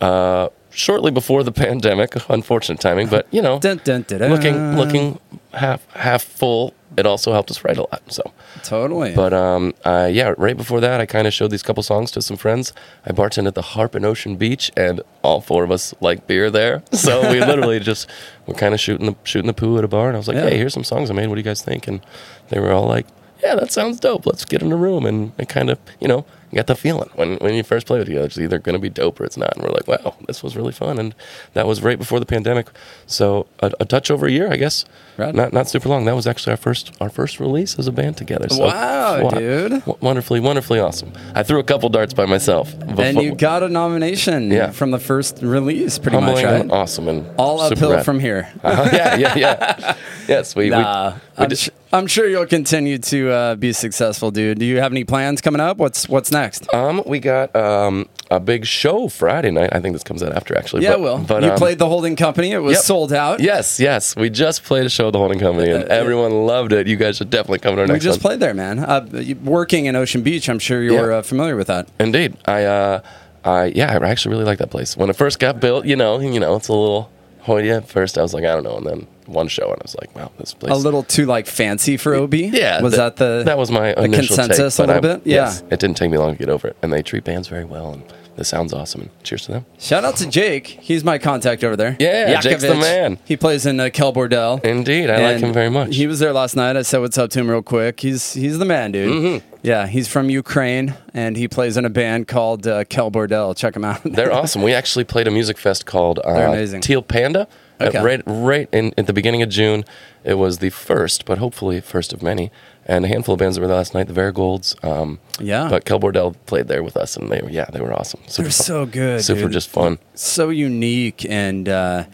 uh, 0.00 0.48
shortly 0.70 1.10
before 1.10 1.42
the 1.42 1.52
pandemic 1.64 2.14
unfortunate 2.30 2.80
timing 2.80 3.08
but 3.08 3.26
you 3.30 3.42
know 3.42 3.58
dun, 3.58 3.80
dun. 3.84 4.30
looking 4.30 4.76
looking 4.76 5.18
half 5.52 5.80
half 5.94 6.22
full 6.22 6.72
it 6.96 7.06
also 7.06 7.32
helped 7.32 7.50
us 7.50 7.64
write 7.64 7.76
a 7.76 7.82
lot 7.82 8.02
so 8.08 8.22
Totally. 8.62 9.14
but 9.14 9.32
um, 9.32 9.74
uh, 9.84 10.08
yeah, 10.10 10.34
right 10.38 10.56
before 10.56 10.80
that, 10.80 11.00
I 11.00 11.06
kind 11.06 11.26
of 11.26 11.34
showed 11.34 11.50
these 11.50 11.62
couple 11.62 11.82
songs 11.82 12.10
to 12.12 12.22
some 12.22 12.36
friends. 12.36 12.72
I 13.04 13.12
bartended 13.12 13.48
at 13.48 13.54
the 13.54 13.62
Harp 13.62 13.94
in 13.94 14.04
Ocean 14.04 14.36
Beach, 14.36 14.70
and 14.76 15.00
all 15.22 15.40
four 15.40 15.64
of 15.64 15.70
us 15.70 15.94
like 16.00 16.26
beer 16.26 16.50
there. 16.50 16.82
So 16.92 17.30
we 17.30 17.40
literally 17.40 17.80
just 17.80 18.08
were 18.46 18.54
kind 18.54 18.72
of 18.72 18.80
shooting 18.80 19.06
the 19.06 19.16
shooting 19.24 19.46
the 19.48 19.52
poo 19.54 19.76
at 19.78 19.84
a 19.84 19.88
bar, 19.88 20.08
and 20.08 20.16
I 20.16 20.18
was 20.18 20.28
like, 20.28 20.36
Yeah. 20.36 20.48
"Hey, 20.48 20.56
here's 20.56 20.72
some 20.72 20.84
songs 20.84 21.10
I 21.10 21.14
made. 21.14 21.26
What 21.28 21.34
do 21.34 21.40
you 21.40 21.44
guys 21.44 21.60
think?" 21.62 21.86
And 21.86 22.00
they 22.48 22.58
were 22.60 22.72
all 22.72 22.86
like, 22.86 23.06
"Yeah, 23.44 23.54
that 23.56 23.70
sounds 23.72 24.00
dope. 24.00 24.26
Let's 24.26 24.44
get 24.44 24.62
in 24.62 24.72
a 24.72 24.76
room." 24.76 25.04
And 25.06 25.32
kind 25.48 25.70
of, 25.70 25.78
you 26.00 26.08
know, 26.08 26.24
you 26.50 26.56
got 26.56 26.66
the 26.66 26.74
feeling 26.76 27.10
when 27.16 27.36
when 27.36 27.54
you 27.54 27.62
first 27.62 27.86
play 27.86 27.98
with 27.98 28.06
together, 28.08 28.26
it's 28.26 28.38
either 28.38 28.58
going 28.58 28.74
to 28.74 28.78
be 28.80 28.88
dope 28.88 29.20
or 29.20 29.24
it's 29.24 29.36
not. 29.36 29.54
And 29.54 29.62
we're 29.64 29.70
like, 29.70 29.86
"Wow, 29.88 30.14
this 30.26 30.42
was 30.42 30.56
really 30.56 30.72
fun." 30.72 30.98
And 30.98 31.14
that 31.54 31.66
was 31.66 31.82
right 31.82 31.98
before 31.98 32.20
the 32.20 32.26
pandemic, 32.26 32.68
so 33.06 33.46
a, 33.60 33.72
a 33.80 33.84
touch 33.84 34.10
over 34.10 34.26
a 34.26 34.30
year, 34.30 34.50
I 34.52 34.56
guess. 34.56 34.84
Rad. 35.16 35.34
Not 35.34 35.52
not 35.52 35.68
super 35.68 35.88
long. 35.88 36.04
That 36.06 36.14
was 36.16 36.26
actually 36.26 36.52
our 36.52 36.56
first 36.56 36.92
our 37.00 37.10
first 37.10 37.38
release 37.40 37.78
as 37.78 37.86
a 37.86 37.92
band 37.92 38.16
together. 38.16 38.48
So, 38.48 38.64
Wow, 38.66 39.22
wa- 39.24 39.30
dude. 39.30 39.70
w- 39.84 39.98
wonderfully, 40.00 40.40
wonderfully 40.40 40.80
awesome. 40.80 41.12
I 41.34 41.42
threw 41.42 41.58
a 41.60 41.64
couple 41.64 41.88
darts 41.88 42.14
by 42.14 42.26
myself. 42.26 42.72
and 42.98 43.20
you 43.22 43.34
got 43.34 43.62
a 43.62 43.68
nomination 43.68 44.50
Yeah. 44.50 44.70
from 44.70 44.90
the 44.90 44.98
first 44.98 45.38
release, 45.42 45.98
pretty 45.98 46.16
much, 46.18 46.24
humbling 46.26 46.44
right? 46.46 46.60
and 46.62 46.72
awesome 46.72 47.08
and 47.08 47.26
All 47.36 47.60
uphill 47.60 47.92
rad. 47.92 48.04
from 48.04 48.18
here. 48.20 48.48
Uh-huh, 48.62 48.88
yeah, 48.92 49.16
yeah, 49.16 49.34
yeah. 49.36 49.96
Yes, 50.28 50.54
we. 50.56 50.64
we- 50.64 50.70
Nah, 50.70 51.14
we 51.38 51.44
I'm, 51.44 51.48
did- 51.48 51.70
I'm 51.92 52.06
sure 52.08 52.28
you'll 52.28 52.46
continue 52.46 52.98
to 52.98 53.30
uh, 53.30 53.54
be 53.54 53.72
successful, 53.72 54.32
dude. 54.32 54.58
Do 54.58 54.64
you 54.64 54.80
have 54.80 54.90
any 54.92 55.04
plans 55.04 55.40
coming 55.40 55.60
up? 55.60 55.76
What's 55.76 56.08
What's 56.08 56.32
next? 56.32 56.72
um, 56.74 57.02
we 57.06 57.20
got 57.20 57.54
um, 57.54 58.08
a 58.32 58.40
big 58.40 58.66
show 58.66 59.06
Friday 59.08 59.52
night. 59.52 59.70
I 59.72 59.78
think 59.80 59.94
this 59.94 60.02
comes 60.02 60.20
out 60.22 60.32
after 60.32 60.58
actually. 60.58 60.82
yeah, 60.82 60.92
but, 60.92 61.00
Will. 61.00 61.18
But, 61.18 61.42
you 61.44 61.50
um, 61.50 61.56
played 61.56 61.78
the 61.78 61.86
Holding 61.86 62.16
Company. 62.16 62.50
It 62.50 62.58
was 62.58 62.74
yep. 62.74 62.82
sold 62.82 63.12
out. 63.12 63.38
Yes, 63.40 63.78
yes. 63.78 64.16
We 64.16 64.28
just 64.28 64.64
played 64.64 64.86
a 64.86 64.88
show 64.88 65.06
at 65.06 65.12
the 65.12 65.18
Holding 65.20 65.38
Company, 65.38 65.70
and 65.70 65.84
everyone 65.84 66.32
loved 66.46 66.72
it. 66.72 66.88
You 66.88 66.96
guys 66.96 67.18
should 67.18 67.30
definitely 67.30 67.60
come 67.60 67.76
to 67.76 67.82
our 67.82 67.86
We 67.86 67.92
next 67.92 68.04
just 68.04 68.18
one. 68.18 68.30
played 68.30 68.40
there, 68.40 68.54
man. 68.54 68.80
Uh, 68.80 69.06
working 69.44 69.86
in 69.86 69.94
Ocean 69.94 70.22
Beach, 70.22 70.48
I'm 70.48 70.58
sure 70.58 70.82
you're 70.82 71.12
Yeah. 71.12 71.18
uh, 71.18 71.22
familiar 71.22 71.54
with 71.54 71.68
that. 71.68 71.86
Indeed, 72.00 72.36
I, 72.46 72.64
uh, 72.64 73.00
I, 73.44 73.66
yeah, 73.66 73.96
I 73.96 74.04
actually 74.08 74.32
really 74.32 74.46
like 74.46 74.58
that 74.58 74.70
place. 74.70 74.96
When 74.96 75.10
it 75.10 75.16
first 75.16 75.38
got 75.38 75.60
built, 75.60 75.84
you 75.86 75.94
know, 75.94 76.18
you 76.18 76.40
know, 76.40 76.56
it's 76.56 76.66
a 76.68 76.72
little 76.72 77.10
hoity 77.42 77.70
at 77.70 77.88
first. 77.88 78.18
I 78.18 78.22
was 78.22 78.34
like, 78.34 78.42
I 78.44 78.52
don't 78.54 78.64
know, 78.64 78.78
and 78.78 78.86
then 78.86 79.06
one 79.26 79.48
show, 79.48 79.64
and 79.64 79.74
I 79.80 79.82
was 79.82 79.96
like, 80.00 80.14
wow, 80.14 80.30
this 80.38 80.54
place. 80.54 80.72
A 80.72 80.76
little 80.76 81.02
too 81.02 81.26
like 81.26 81.46
fancy 81.46 81.96
for 81.96 82.14
OB. 82.14 82.34
Yeah, 82.34 82.80
was 82.82 82.92
th- 82.94 82.98
that 82.98 83.16
the 83.16 83.42
that 83.44 83.58
was 83.58 83.70
my 83.70 83.92
the 83.94 84.02
initial 84.04 84.36
consensus 84.36 84.76
take, 84.76 84.84
a 84.84 84.92
little 84.92 85.10
I'm- 85.10 85.20
bit? 85.20 85.26
Yeah. 85.26 85.36
yes, 85.46 85.62
it 85.70 85.80
didn't 85.80 85.96
take 85.96 86.10
me 86.10 86.18
long 86.18 86.32
to 86.32 86.38
get 86.38 86.48
over 86.48 86.68
it, 86.68 86.76
and 86.82 86.92
they 86.92 87.02
treat 87.02 87.24
bands 87.24 87.48
very 87.48 87.64
well, 87.64 87.92
and 87.92 88.02
this 88.36 88.48
sounds 88.48 88.72
awesome. 88.74 89.02
And 89.02 89.10
cheers 89.22 89.46
to 89.46 89.52
them. 89.52 89.66
Shout 89.78 90.04
out 90.04 90.16
to 90.16 90.28
Jake. 90.28 90.66
He's 90.66 91.04
my 91.04 91.18
contact 91.18 91.62
over 91.62 91.76
there. 91.76 91.96
Yeah, 92.00 92.40
Jake's 92.40 92.62
the 92.62 92.74
man. 92.74 93.18
He 93.24 93.36
plays 93.36 93.64
in 93.64 93.78
uh, 93.78 93.90
Kel 93.92 94.12
Bordel. 94.12 94.64
Indeed, 94.64 95.08
I 95.08 95.32
like 95.32 95.40
him 95.42 95.52
very 95.52 95.70
much. 95.70 95.94
He 95.94 96.06
was 96.08 96.18
there 96.18 96.32
last 96.32 96.56
night. 96.56 96.76
I 96.76 96.82
said 96.82 96.98
what's 96.98 97.16
up 97.16 97.30
to 97.30 97.40
him 97.40 97.48
real 97.48 97.62
quick. 97.62 98.00
He's 98.00 98.32
he's 98.34 98.58
the 98.58 98.64
man, 98.64 98.90
dude. 98.92 99.12
Mm-hmm. 99.12 99.46
Yeah, 99.62 99.86
he's 99.86 100.08
from 100.08 100.28
Ukraine 100.28 100.92
and 101.14 101.38
he 101.38 101.48
plays 101.48 101.78
in 101.78 101.86
a 101.86 101.90
band 101.90 102.28
called 102.28 102.66
uh, 102.66 102.84
Kel 102.84 103.10
Bordel. 103.10 103.56
Check 103.56 103.74
him 103.76 103.84
out. 103.84 104.02
They're 104.04 104.30
awesome. 104.40 104.60
We 104.62 104.74
actually 104.74 105.04
played 105.04 105.26
a 105.26 105.30
music 105.30 105.56
fest 105.56 105.86
called 105.86 106.18
uh, 106.18 106.34
They're 106.34 106.48
amazing. 106.48 106.82
Teal 106.82 107.00
Panda. 107.02 107.48
At 107.80 107.94
right, 107.94 108.22
right 108.26 108.68
in 108.72 108.92
at 108.96 109.06
the 109.06 109.12
beginning 109.12 109.42
of 109.42 109.48
June. 109.48 109.84
It 110.24 110.34
was 110.34 110.58
the 110.58 110.70
first, 110.70 111.24
but 111.24 111.38
hopefully 111.38 111.80
first 111.80 112.12
of 112.12 112.22
many. 112.22 112.50
And 112.86 113.04
a 113.04 113.08
handful 113.08 113.32
of 113.34 113.38
bands 113.38 113.56
that 113.56 113.62
were 113.62 113.66
there 113.66 113.76
last 113.76 113.94
night. 113.94 114.08
The 114.08 114.12
Varigolds. 114.12 114.76
Um, 114.84 115.18
Yeah. 115.40 115.68
But 115.70 115.84
Kel 115.86 115.98
Bordell 115.98 116.34
played 116.46 116.68
there 116.68 116.82
with 116.82 116.96
us, 116.96 117.16
and 117.16 117.30
they 117.32 117.40
were 117.40 117.50
yeah, 117.50 117.64
they 117.72 117.80
were 117.80 117.92
awesome. 117.92 118.20
Super 118.26 118.42
They're 118.44 118.52
fun. 118.52 118.64
so 118.66 118.86
good, 118.86 119.24
Super 119.24 119.40
dude. 119.42 119.52
just 119.52 119.68
fun. 119.70 119.98
so 120.14 120.50
unique 120.50 121.24
and 121.28 121.68
uh, 121.68 122.04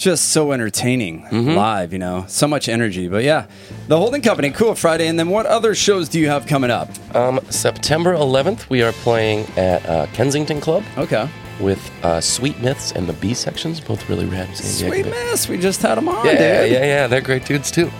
just 0.00 0.30
so 0.30 0.50
entertaining 0.52 1.22
Mm-hmm. 1.30 1.50
live. 1.50 1.92
You 1.92 1.98
know, 2.00 2.24
so 2.26 2.48
much 2.48 2.68
energy. 2.68 3.06
But 3.08 3.22
yeah, 3.22 3.46
the 3.88 3.96
Holding 3.96 4.22
Company, 4.22 4.50
cool 4.50 4.74
Friday. 4.74 5.06
And 5.06 5.18
then 5.18 5.28
what 5.28 5.46
other 5.46 5.74
shows 5.74 6.08
do 6.08 6.18
you 6.18 6.28
have 6.28 6.46
coming 6.46 6.70
up? 6.70 6.88
Um, 7.14 7.38
September 7.50 8.14
11th, 8.14 8.68
we 8.70 8.82
are 8.82 8.92
playing 8.92 9.46
at 9.56 9.84
uh, 9.88 10.06
Kensington 10.12 10.60
Club 10.60 10.82
Okay, 10.98 11.28
with 11.60 11.78
uh, 12.02 12.20
Sweet 12.20 12.58
Myths 12.60 12.92
and 12.92 13.06
the 13.08 13.12
B 13.14 13.34
sections, 13.34 13.80
both 13.80 14.08
really 14.08 14.26
rad. 14.26 14.48
Sweet 14.56 15.06
Myths. 15.06 15.48
We 15.48 15.58
just 15.58 15.82
had 15.82 15.96
them 15.96 16.08
on, 16.08 16.24
Yeah, 16.26 16.62
dude. 16.62 16.72
yeah, 16.72 16.84
yeah. 16.84 17.06
They're 17.06 17.20
great 17.20 17.44
dudes 17.44 17.70
too. 17.70 17.90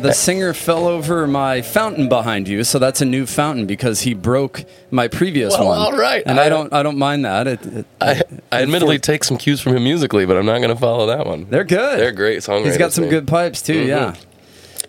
The 0.00 0.12
singer 0.12 0.54
fell 0.54 0.86
over 0.86 1.26
my 1.26 1.60
fountain 1.60 2.08
behind 2.08 2.46
you, 2.46 2.62
so 2.62 2.78
that's 2.78 3.00
a 3.00 3.04
new 3.04 3.26
fountain 3.26 3.66
because 3.66 4.02
he 4.02 4.14
broke 4.14 4.64
my 4.92 5.08
previous 5.08 5.54
Well, 5.54 5.66
one. 5.66 5.78
all 5.78 5.92
right. 5.98 6.22
and 6.24 6.38
I, 6.38 6.46
I- 6.46 6.48
don't, 6.48 6.72
I 6.72 6.82
don't 6.84 6.98
mind 6.98 7.24
that. 7.24 7.46
It, 7.48 7.66
it- 7.66 7.86
I, 8.00 8.22
I 8.52 8.62
admittedly 8.62 8.98
for- 8.98 9.02
take 9.02 9.24
some 9.24 9.36
cues 9.38 9.60
from 9.60 9.76
him 9.76 9.82
musically, 9.84 10.24
but 10.24 10.36
I'm 10.36 10.46
not 10.46 10.58
going 10.58 10.70
to 10.74 10.76
follow 10.80 11.06
that 11.06 11.26
one. 11.26 11.46
they're 11.50 11.64
good. 11.64 11.98
They're 11.98 12.12
great 12.12 12.38
songwriters. 12.40 12.66
He's 12.66 12.78
got 12.78 12.92
some 12.92 13.04
man. 13.04 13.10
good 13.10 13.26
pipes 13.26 13.60
too. 13.60 13.80
Yeah. 13.86 14.14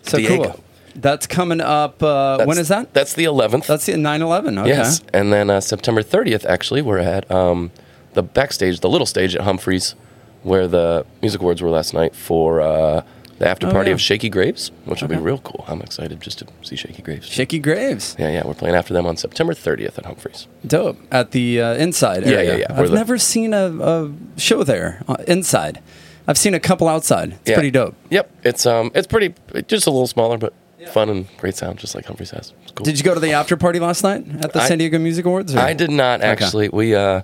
So 0.02 0.18
Diego. 0.18 0.42
cool. 0.44 0.64
That's 0.94 1.26
coming 1.26 1.60
up. 1.60 2.02
Uh, 2.02 2.44
when 2.44 2.58
is 2.58 2.68
that? 2.68 2.92
That's 2.94 3.14
the 3.14 3.24
11th. 3.24 3.66
That's 3.66 3.86
the 3.86 3.92
9/11. 3.94 4.58
Okay. 4.60 4.68
Yes, 4.68 5.00
and 5.12 5.32
then 5.32 5.48
uh, 5.50 5.60
September 5.60 6.02
30th, 6.02 6.44
actually, 6.46 6.82
we're 6.82 6.98
at 6.98 7.30
um, 7.30 7.70
the 8.14 8.22
backstage, 8.22 8.80
the 8.80 8.88
little 8.88 9.06
stage 9.06 9.34
at 9.36 9.42
Humphreys, 9.42 9.94
where 10.42 10.66
the 10.68 11.06
music 11.22 11.40
awards 11.40 11.62
were 11.62 11.70
last 11.70 11.94
night 11.94 12.14
for 12.16 12.60
uh, 12.60 13.02
the 13.40 13.48
after 13.48 13.66
Oh, 13.66 13.70
party 13.72 13.90
yeah. 13.90 13.94
of 13.94 14.00
Shakey 14.00 14.28
Graves, 14.28 14.70
which 14.84 15.00
will 15.02 15.08
be 15.08 15.16
real 15.16 15.38
cool. 15.38 15.64
I'm 15.66 15.80
excited 15.82 16.20
just 16.20 16.38
to 16.38 16.46
see 16.62 16.76
Shakey 16.76 17.02
Graves. 17.02 17.26
Shakey 17.26 17.58
Graves. 17.58 18.14
yeah, 18.18 18.30
yeah, 18.30 18.46
we're 18.46 18.54
playing 18.54 18.76
after 18.76 18.94
them 18.94 19.06
on 19.06 19.16
September 19.16 19.52
30th 19.54 19.98
at 19.98 20.06
Humphreys. 20.06 20.46
Dope. 20.66 20.98
At 21.10 21.32
the 21.32 21.60
uh, 21.60 21.74
inside 21.74 22.22
Yeah, 22.24 22.32
area. 22.36 22.52
yeah, 22.52 22.56
yeah. 22.60 22.72
Where 22.74 22.82
I've 22.84 22.90
the- 22.90 22.96
never 22.96 23.18
seen 23.18 23.52
a, 23.52 23.66
a 23.82 24.12
show 24.36 24.62
there 24.62 25.02
uh, 25.08 25.16
inside. 25.26 25.80
I've 26.28 26.38
seen 26.38 26.54
a 26.54 26.60
couple 26.60 26.86
outside. 26.86 27.32
It's 27.32 27.48
Yeah. 27.50 27.54
pretty 27.56 27.72
dope. 27.72 27.96
Yep, 28.10 28.30
it's 28.44 28.64
um, 28.66 28.92
it's 28.94 29.06
pretty, 29.08 29.34
just 29.66 29.86
a 29.88 29.90
little 29.90 30.06
smaller, 30.06 30.38
but 30.38 30.52
fun 30.92 31.08
and 31.08 31.26
great 31.38 31.56
sound, 31.56 31.78
just 31.78 31.94
like 31.94 32.04
Humphreys 32.06 32.30
has. 32.30 32.52
It's 32.62 32.72
cool. 32.72 32.84
Did 32.84 32.98
you 32.98 33.04
go 33.04 33.14
to 33.14 33.20
the 33.20 33.32
after 33.32 33.56
party 33.56 33.80
last 33.80 34.02
night 34.04 34.24
at 34.42 34.52
the 34.52 34.60
I- 34.62 34.68
San 34.68 34.78
Diego 34.78 34.98
Music 34.98 35.24
Awards? 35.24 35.54
or- 35.54 35.58
I 35.58 35.72
did 35.72 35.90
not 35.90 36.20
actually. 36.20 36.68
We 36.68 36.94
uh, 36.94 37.22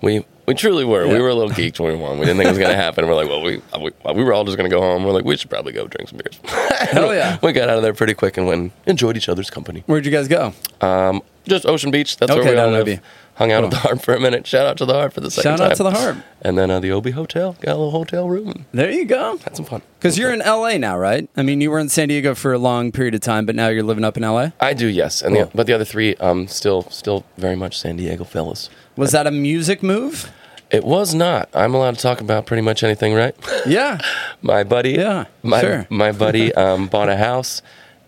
we 0.00 0.24
We 0.50 0.54
truly 0.54 0.84
were. 0.84 1.06
We 1.06 1.20
were 1.20 1.28
a 1.28 1.34
little 1.36 1.52
geeked 1.52 1.78
when 1.78 1.92
we 1.92 1.96
won. 2.02 2.18
We 2.18 2.26
didn't 2.26 2.38
think 2.38 2.46
it 2.48 2.50
was 2.50 2.58
going 2.58 2.72
to 2.72 2.76
happen. 2.76 3.06
We're 3.06 3.14
like, 3.14 3.28
well, 3.28 3.40
we, 3.40 3.62
we 3.80 3.92
we 4.16 4.24
were 4.24 4.32
all 4.32 4.42
just 4.44 4.56
going 4.56 4.68
to 4.68 4.74
go 4.76 4.80
home. 4.82 5.04
We're 5.04 5.12
like, 5.12 5.24
we 5.24 5.36
should 5.36 5.48
probably 5.48 5.72
go 5.72 5.86
drink 5.86 6.08
some 6.08 6.18
beers. 6.18 6.40
Hell 6.90 7.14
yeah. 7.14 7.38
we 7.40 7.52
got 7.52 7.68
out 7.68 7.76
of 7.76 7.84
there 7.84 7.94
pretty 7.94 8.14
quick 8.14 8.36
and 8.36 8.48
went 8.48 8.72
enjoyed 8.84 9.16
each 9.16 9.28
other's 9.28 9.48
company. 9.48 9.84
Where'd 9.86 10.04
you 10.04 10.10
guys 10.10 10.26
go? 10.26 10.52
Um, 10.80 11.22
just 11.46 11.66
Ocean 11.66 11.92
Beach. 11.92 12.16
That's 12.16 12.32
Okay, 12.32 12.40
where 12.42 12.52
we 12.54 12.58
all 12.58 12.82
live. 12.84 13.00
Hung 13.36 13.52
out 13.52 13.62
at 13.62 13.70
the 13.70 13.76
Harp 13.76 14.02
for 14.02 14.12
a 14.12 14.18
minute. 14.18 14.44
Shout 14.44 14.66
out 14.66 14.76
to 14.78 14.84
the 14.84 14.92
Harp 14.92 15.12
for 15.12 15.20
the 15.20 15.30
second 15.30 15.56
Shout 15.58 15.60
out 15.70 15.76
to 15.76 15.84
the 15.84 15.92
Harp. 15.92 16.18
And 16.42 16.58
then 16.58 16.68
uh, 16.68 16.80
the 16.80 16.90
OB 16.90 17.10
Hotel. 17.12 17.52
Got 17.60 17.70
a 17.70 17.78
little 17.78 17.92
hotel 17.92 18.28
room. 18.28 18.66
There 18.72 18.90
you 18.90 19.04
go. 19.04 19.38
Had 19.38 19.54
some 19.54 19.64
fun. 19.66 19.82
Because 20.00 20.18
you're 20.18 20.32
in 20.32 20.40
LA 20.40 20.78
now, 20.78 20.98
right? 20.98 21.30
I 21.36 21.42
mean, 21.42 21.60
you 21.60 21.70
were 21.70 21.78
in 21.78 21.88
San 21.88 22.08
Diego 22.08 22.34
for 22.34 22.52
a 22.52 22.58
long 22.58 22.90
period 22.90 23.14
of 23.14 23.20
time, 23.20 23.46
but 23.46 23.54
now 23.54 23.68
you're 23.68 23.84
living 23.84 24.04
up 24.04 24.16
in 24.16 24.24
LA. 24.24 24.48
I 24.58 24.74
do, 24.74 24.88
yes. 24.88 25.22
And 25.22 25.36
Cool. 25.36 25.44
the, 25.46 25.50
but 25.56 25.66
the 25.68 25.72
other 25.74 25.84
three, 25.86 26.16
um, 26.16 26.48
still 26.48 26.82
still 26.90 27.24
very 27.38 27.54
much 27.56 27.78
San 27.78 27.96
Diego 27.96 28.24
fellas. 28.24 28.68
Was 28.96 29.12
that 29.12 29.28
a 29.28 29.30
music 29.30 29.82
move? 29.82 30.30
It 30.70 30.84
was 30.84 31.14
not. 31.14 31.48
I'm 31.54 31.74
allowed 31.74 31.96
to 31.96 32.00
talk 32.00 32.20
about 32.20 32.46
pretty 32.46 32.62
much 32.62 32.82
anything, 32.82 33.14
right? 33.14 33.34
Yeah. 33.66 33.98
my 34.42 34.62
buddy, 34.64 34.92
Yeah, 34.92 35.24
my 35.42 35.60
sure. 35.60 35.86
my 35.90 36.12
buddy 36.12 36.54
um, 36.54 36.86
bought 36.86 37.08
a 37.08 37.16
house 37.16 37.60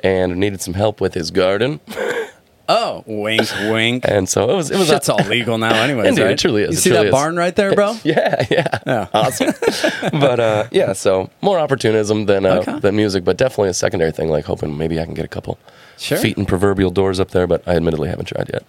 and 0.02 0.36
needed 0.36 0.60
some 0.60 0.74
help 0.74 1.00
with 1.00 1.14
his 1.14 1.30
garden, 1.30 1.80
Oh, 2.68 3.02
wink, 3.06 3.48
wink. 3.70 4.04
and 4.08 4.28
so 4.28 4.48
it 4.48 4.54
was 4.54 4.70
it 4.70 4.78
was 4.78 4.88
Shit's 4.88 5.08
all 5.08 5.18
legal 5.26 5.58
now, 5.58 5.74
anyways. 5.82 6.06
Indeed, 6.08 6.22
right? 6.22 6.30
it 6.32 6.38
truly 6.38 6.62
is. 6.62 6.70
You 6.70 6.76
see 6.76 6.90
that 6.90 7.06
is. 7.06 7.10
barn 7.10 7.36
right 7.36 7.54
there, 7.54 7.74
bro? 7.74 7.96
Yeah, 8.04 8.46
yeah, 8.50 8.78
Yeah. 8.86 9.06
awesome. 9.12 9.52
but 10.12 10.38
uh, 10.40 10.68
yeah, 10.70 10.92
so 10.92 11.28
more 11.42 11.58
opportunism 11.58 12.26
than 12.26 12.46
uh, 12.46 12.60
Okay. 12.60 12.78
than 12.78 12.96
music, 12.96 13.24
but 13.24 13.36
definitely 13.36 13.68
a 13.70 13.74
secondary 13.74 14.12
thing. 14.12 14.28
Like 14.28 14.44
hoping 14.44 14.78
maybe 14.78 14.98
I 15.00 15.04
can 15.04 15.14
get 15.14 15.24
a 15.24 15.28
couple 15.28 15.58
Sure. 15.98 16.18
feet 16.18 16.38
in 16.38 16.46
proverbial 16.46 16.90
doors 16.90 17.20
up 17.20 17.32
there, 17.32 17.46
but 17.46 17.62
I 17.66 17.74
admittedly 17.76 18.08
haven't 18.08 18.26
tried 18.26 18.48
yet. 18.52 18.62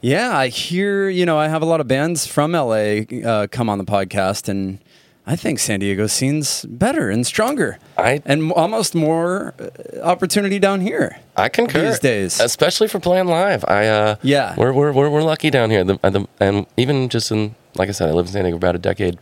Yeah, 0.00 0.36
I 0.36 0.48
hear, 0.48 1.08
you 1.08 1.26
know, 1.26 1.38
I 1.38 1.48
have 1.48 1.60
a 1.62 1.64
lot 1.64 1.80
of 1.80 1.88
bands 1.88 2.26
from 2.26 2.52
LA 2.52 3.00
uh, 3.24 3.46
come 3.48 3.68
on 3.68 3.78
the 3.78 3.84
podcast, 3.84 4.48
and 4.48 4.78
I 5.26 5.34
think 5.34 5.58
San 5.58 5.80
Diego 5.80 6.06
scene's 6.06 6.64
better 6.66 7.10
and 7.10 7.26
stronger. 7.26 7.78
I- 7.96 8.22
and 8.24 8.52
almost 8.52 8.94
more 8.94 9.54
uh, 9.58 10.00
opportunity 10.00 10.60
down 10.60 10.82
here. 10.82 11.18
I 11.36 11.48
concur. 11.48 11.86
These 11.88 11.98
days. 11.98 12.40
especially 12.40 12.86
for 12.86 13.00
playing 13.00 13.26
live. 13.26 13.64
I 13.66 13.88
uh, 13.88 14.16
Yeah. 14.22 14.54
we're 14.56 14.72
we're 14.72 14.92
we're, 14.92 15.10
we're 15.10 15.22
lucky 15.22 15.50
down 15.50 15.70
here. 15.70 15.82
The, 15.82 15.98
uh, 16.04 16.10
the, 16.10 16.26
and 16.38 16.66
even 16.76 17.08
just 17.08 17.32
in 17.32 17.56
like 17.74 17.88
I 17.88 17.92
said, 17.92 18.08
I 18.08 18.12
lived 18.12 18.28
in 18.28 18.32
San 18.34 18.44
Diego 18.44 18.54
for 18.56 18.58
about 18.66 18.76
a 18.76 18.78
decade. 18.78 19.18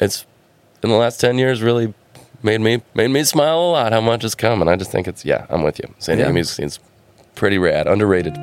It's 0.00 0.26
in 0.82 0.90
the 0.90 0.96
last 0.96 1.20
ten 1.20 1.38
years 1.38 1.62
really 1.62 1.94
made 2.42 2.60
me 2.60 2.82
made 2.94 3.08
me 3.08 3.22
smile 3.22 3.58
a 3.60 3.70
lot. 3.70 3.92
How 3.92 4.00
much 4.00 4.22
has 4.22 4.34
come, 4.34 4.60
and 4.60 4.68
I 4.68 4.74
just 4.74 4.90
think 4.90 5.06
it's 5.06 5.24
yeah, 5.24 5.46
I'm 5.48 5.62
with 5.62 5.78
you. 5.78 5.94
San 6.00 6.16
Diego 6.16 6.30
Yeah. 6.30 6.34
music 6.34 6.56
scene's 6.56 6.80
pretty 7.36 7.58
rad, 7.58 7.86
underrated. 7.86 8.36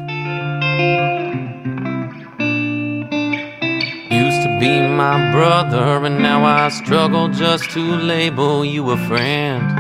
Be 4.60 4.82
my 4.82 5.32
brother, 5.32 6.06
and 6.06 6.20
now 6.22 6.44
I 6.44 6.70
struggle 6.70 7.30
just 7.30 7.70
to 7.72 7.80
label 7.80 8.66
you 8.66 8.90
a 8.92 8.98
friend. 9.08 9.78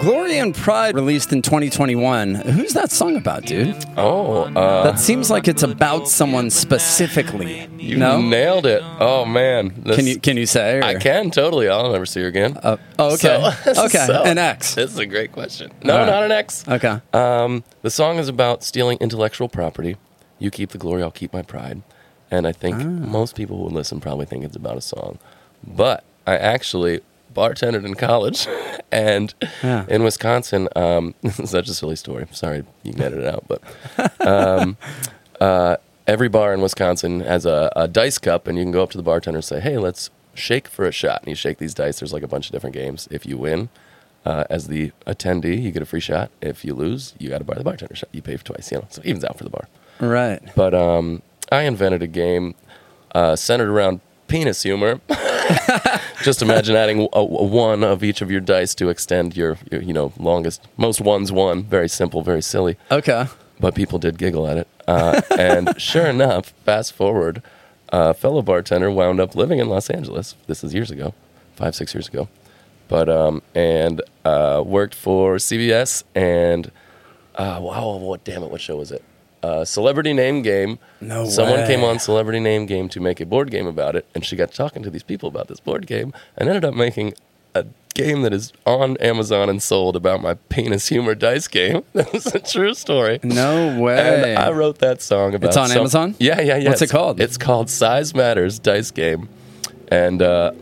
Glory 0.00 0.38
and 0.38 0.54
Pride 0.54 0.94
released 0.94 1.32
in 1.32 1.42
2021. 1.42 2.36
Who's 2.36 2.72
that 2.74 2.90
song 2.92 3.16
about, 3.16 3.44
dude? 3.44 3.76
Oh, 3.96 4.44
uh, 4.44 4.84
That 4.84 5.00
seems 5.00 5.28
like 5.28 5.48
it's 5.48 5.64
about 5.64 6.06
someone 6.08 6.50
specifically. 6.50 7.68
you 7.78 7.96
no? 7.96 8.20
nailed 8.22 8.64
it. 8.64 8.80
Oh 9.00 9.24
man, 9.24 9.74
This- 9.84 9.96
Can 9.96 10.06
you 10.06 10.18
can 10.20 10.36
you 10.36 10.46
say? 10.46 10.78
or- 10.78 10.84
I 10.84 10.94
can 10.94 11.30
totally. 11.32 11.68
I'll 11.68 11.90
never 11.90 12.06
see 12.06 12.20
her 12.20 12.28
again. 12.28 12.56
Uh, 12.62 12.76
oh, 12.98 13.14
okay. 13.14 13.52
So- 13.74 13.84
okay. 13.86 14.06
so- 14.06 14.22
An 14.22 14.38
X. 14.38 14.76
This 14.76 14.92
is 14.92 14.98
a 14.98 15.06
great 15.06 15.32
question. 15.32 15.72
No, 15.82 15.94
All 15.94 15.98
right. 16.00 16.06
not 16.06 16.22
an 16.22 16.30
X. 16.32 16.64
Okay. 16.68 17.00
Um, 17.12 17.64
the 17.82 17.90
song 17.90 18.18
is 18.18 18.28
about 18.28 18.62
stealing 18.62 18.98
intellectual 19.00 19.48
property. 19.48 19.96
You 20.38 20.50
keep 20.52 20.70
the 20.70 20.78
glory, 20.78 21.02
I'll 21.02 21.10
keep 21.10 21.32
my 21.32 21.42
pride. 21.42 21.82
And 22.30 22.46
I 22.46 22.52
think 22.52 22.76
Ah. 22.76 22.84
most 22.84 23.34
people 23.34 23.56
who 23.58 23.74
listen 23.74 24.00
probably 24.00 24.26
think 24.26 24.44
it's 24.44 24.56
about 24.56 24.76
a 24.76 24.80
song. 24.82 25.18
But 25.66 26.04
I 26.26 26.36
actually 26.36 27.00
bartended 27.34 27.84
in 27.84 27.94
college, 27.94 28.46
and 28.92 29.34
Yeah. 29.62 29.84
in 29.88 30.02
Wisconsin, 30.02 30.68
um, 30.76 31.14
such 31.44 31.68
a 31.68 31.74
silly 31.74 31.96
story. 31.96 32.26
Sorry, 32.32 32.64
you 32.82 32.92
can 32.92 33.02
edit 33.02 33.20
it 33.20 33.26
out. 33.26 33.44
But 33.48 34.26
um, 34.26 34.76
uh, 35.40 35.76
every 36.06 36.28
bar 36.28 36.52
in 36.54 36.60
Wisconsin 36.60 37.20
has 37.20 37.46
a, 37.46 37.72
a 37.76 37.88
dice 37.88 38.18
cup, 38.18 38.46
and 38.46 38.58
you 38.58 38.64
can 38.64 38.72
go 38.72 38.82
up 38.82 38.90
to 38.90 38.96
the 38.98 39.02
bartender 39.02 39.38
and 39.38 39.44
say, 39.44 39.60
"Hey, 39.60 39.78
let's 39.78 40.10
shake 40.34 40.68
for 40.68 40.84
a 40.86 40.92
shot." 40.92 41.20
And 41.22 41.28
you 41.28 41.34
shake 41.34 41.58
these 41.58 41.74
dice. 41.74 42.00
There's 42.00 42.12
like 42.12 42.22
a 42.22 42.28
bunch 42.28 42.46
of 42.46 42.52
different 42.52 42.74
games. 42.74 43.08
If 43.10 43.24
you 43.26 43.36
win, 43.38 43.68
uh, 44.26 44.44
as 44.50 44.66
the 44.68 44.92
attendee, 45.06 45.60
you 45.62 45.70
get 45.70 45.82
a 45.82 45.86
free 45.86 46.00
shot. 46.00 46.30
If 46.40 46.64
you 46.64 46.74
lose, 46.74 47.14
you 47.18 47.28
got 47.30 47.38
to 47.38 47.44
buy 47.44 47.54
the 47.54 47.64
bartender 47.64 47.94
shot. 47.94 48.08
You 48.12 48.22
pay 48.22 48.36
for 48.36 48.44
twice, 48.44 48.70
you 48.72 48.78
know, 48.78 48.86
so 48.90 49.00
evens 49.04 49.24
out 49.24 49.36
for 49.38 49.44
the 49.44 49.50
bar. 49.50 49.68
Right. 50.00 50.40
But 50.54 50.74
um, 50.74 51.22
I 51.50 51.62
invented 51.62 52.02
a 52.02 52.06
game 52.06 52.54
uh, 53.14 53.36
centered 53.36 53.68
around 53.70 54.00
penis 54.26 54.62
humor. 54.62 55.00
Just 56.22 56.42
imagine 56.42 56.76
adding 56.76 57.08
a, 57.12 57.18
a 57.18 57.24
one 57.24 57.82
of 57.84 58.02
each 58.04 58.20
of 58.20 58.30
your 58.30 58.40
dice 58.40 58.74
to 58.76 58.88
extend 58.90 59.36
your, 59.36 59.56
your, 59.70 59.80
you 59.82 59.92
know, 59.92 60.12
longest, 60.18 60.66
most 60.76 61.00
ones 61.00 61.32
one. 61.32 61.62
Very 61.64 61.88
simple, 61.88 62.22
very 62.22 62.42
silly 62.42 62.76
Okay. 62.90 63.26
but 63.60 63.74
people 63.74 63.98
did 63.98 64.18
giggle 64.18 64.46
at 64.46 64.58
it. 64.58 64.68
Uh, 64.86 65.20
and 65.38 65.80
sure 65.80 66.06
enough, 66.06 66.52
fast 66.64 66.92
forward, 66.92 67.42
a 67.90 68.12
fellow 68.14 68.42
bartender 68.42 68.90
wound 68.90 69.20
up 69.20 69.34
living 69.34 69.58
in 69.58 69.68
Los 69.68 69.88
Angeles. 69.90 70.34
This 70.46 70.62
is 70.64 70.74
years 70.74 70.90
ago, 70.90 71.14
five, 71.56 71.74
six 71.74 71.94
years 71.94 72.08
ago. 72.08 72.28
But, 72.88 73.08
um, 73.08 73.42
and 73.54 74.00
uh, 74.24 74.62
worked 74.66 74.94
for 74.94 75.36
CBS 75.36 76.04
and, 76.14 76.70
uh, 77.36 77.58
wow, 77.62 77.96
what, 77.96 78.24
damn 78.24 78.42
it, 78.42 78.50
what 78.50 78.60
show 78.60 78.76
was 78.76 78.90
it? 78.90 79.02
Uh, 79.42 79.64
Celebrity 79.64 80.12
Name 80.12 80.42
Game. 80.42 80.78
No 81.00 81.24
Someone 81.28 81.60
way. 81.60 81.66
came 81.66 81.84
on 81.84 81.98
Celebrity 81.98 82.40
Name 82.40 82.66
Game 82.66 82.88
to 82.90 83.00
make 83.00 83.20
a 83.20 83.26
board 83.26 83.50
game 83.50 83.66
about 83.66 83.94
it, 83.96 84.04
and 84.14 84.24
she 84.24 84.34
got 84.36 84.52
talking 84.52 84.82
to 84.82 84.90
these 84.90 85.02
people 85.04 85.28
about 85.28 85.48
this 85.48 85.60
board 85.60 85.86
game 85.86 86.12
and 86.36 86.48
ended 86.48 86.64
up 86.64 86.74
making 86.74 87.14
a 87.54 87.64
game 87.94 88.22
that 88.22 88.32
is 88.32 88.52
on 88.66 88.96
Amazon 88.98 89.48
and 89.48 89.62
sold 89.62 89.96
about 89.96 90.20
my 90.22 90.34
penis 90.48 90.88
humor 90.88 91.14
dice 91.14 91.48
game. 91.48 91.82
That 91.94 92.12
was 92.12 92.26
a 92.26 92.38
true 92.40 92.74
story. 92.74 93.18
No 93.22 93.80
way. 93.80 93.98
And 94.32 94.38
I 94.38 94.50
wrote 94.50 94.78
that 94.78 95.02
song 95.02 95.34
about. 95.34 95.48
It's 95.48 95.56
on 95.56 95.68
some- 95.68 95.78
Amazon? 95.78 96.14
Yeah, 96.18 96.40
yeah, 96.40 96.56
yeah. 96.56 96.68
What's 96.68 96.82
it 96.82 96.86
It's- 96.86 96.90
called? 96.92 97.20
It's 97.20 97.36
called 97.38 97.70
Size 97.70 98.14
Matters 98.14 98.58
Dice 98.58 98.90
Game, 98.90 99.28
and 99.88 100.20
uh, 100.22 100.52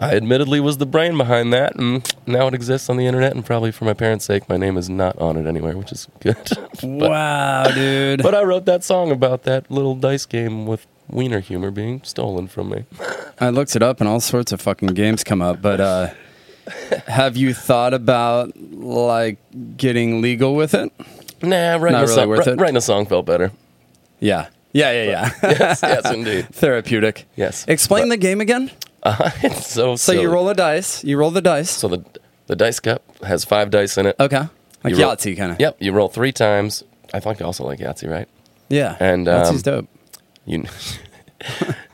I 0.00 0.14
admittedly 0.14 0.60
was 0.60 0.78
the 0.78 0.86
brain 0.86 1.16
behind 1.16 1.52
that, 1.52 1.74
and 1.76 2.08
now 2.26 2.46
it 2.46 2.54
exists 2.54 2.88
on 2.88 2.96
the 2.96 3.06
internet. 3.06 3.34
And 3.34 3.44
probably 3.44 3.72
for 3.72 3.84
my 3.84 3.94
parents' 3.94 4.24
sake, 4.24 4.48
my 4.48 4.56
name 4.56 4.76
is 4.76 4.88
not 4.88 5.18
on 5.18 5.36
it 5.36 5.46
anywhere, 5.46 5.76
which 5.76 5.92
is 5.92 6.08
good. 6.20 6.36
but, 6.56 6.82
wow, 6.82 7.64
dude. 7.74 8.22
but 8.22 8.34
I 8.34 8.42
wrote 8.42 8.64
that 8.66 8.84
song 8.84 9.10
about 9.10 9.42
that 9.44 9.70
little 9.70 9.94
dice 9.94 10.26
game 10.26 10.66
with 10.66 10.86
wiener 11.08 11.40
humor 11.40 11.70
being 11.70 12.02
stolen 12.02 12.48
from 12.48 12.70
me. 12.70 12.84
I 13.40 13.50
looked 13.50 13.74
it 13.74 13.82
up 13.82 14.00
and 14.00 14.08
all 14.08 14.20
sorts 14.20 14.52
of 14.52 14.60
fucking 14.60 14.88
games 14.90 15.24
come 15.24 15.40
up, 15.40 15.62
but 15.62 15.80
uh 15.80 16.10
have 17.06 17.36
you 17.36 17.54
thought 17.54 17.94
about 17.94 18.56
like 18.56 19.38
getting 19.76 20.20
legal 20.20 20.54
with 20.54 20.74
it? 20.74 20.92
Nah, 21.42 21.76
writing, 21.76 21.92
Not 21.92 21.98
a, 21.98 22.00
really 22.00 22.06
song, 22.14 22.28
worth 22.28 22.46
it. 22.46 22.60
writing 22.60 22.76
a 22.76 22.80
song 22.80 23.06
felt 23.06 23.26
better. 23.26 23.52
Yeah. 24.20 24.48
Yeah, 24.72 24.92
yeah, 24.92 25.02
yeah. 25.04 25.30
yes, 25.42 25.80
yes, 25.82 26.12
indeed. 26.12 26.48
Therapeutic. 26.52 27.26
Yes. 27.36 27.64
Explain 27.68 28.08
the 28.10 28.16
game 28.16 28.40
again. 28.40 28.70
Uh, 29.02 29.30
it's 29.42 29.66
so 29.66 29.96
So 29.96 30.12
you 30.12 30.30
roll 30.30 30.48
a 30.48 30.54
dice. 30.54 31.04
You 31.04 31.18
roll 31.18 31.30
the 31.30 31.40
dice. 31.42 31.70
So 31.70 31.88
the 31.88 32.04
the 32.46 32.56
dice 32.56 32.80
cup 32.80 33.02
has 33.24 33.44
five 33.44 33.70
dice 33.70 33.98
in 33.98 34.06
it. 34.06 34.16
okay. 34.18 34.48
Like 34.84 34.94
You 34.94 35.02
roll- 35.02 35.14
Yahtzee 35.16 35.36
kind 35.36 35.52
of. 35.52 35.60
Yep, 35.60 35.76
you 35.80 35.92
roll 35.92 36.08
three 36.08 36.32
times. 36.32 36.84
I 37.12 37.20
think 37.20 37.40
you 37.40 37.46
also 37.46 37.64
like 37.64 37.78
Yahtzee, 37.80 38.10
right? 38.10 38.28
Yeah. 38.68 38.96
And, 39.00 39.26
Yahtzee's 39.26 39.66
um, 39.66 39.74
dope. 39.74 39.88
You, 40.46 40.58
you, 40.60 40.64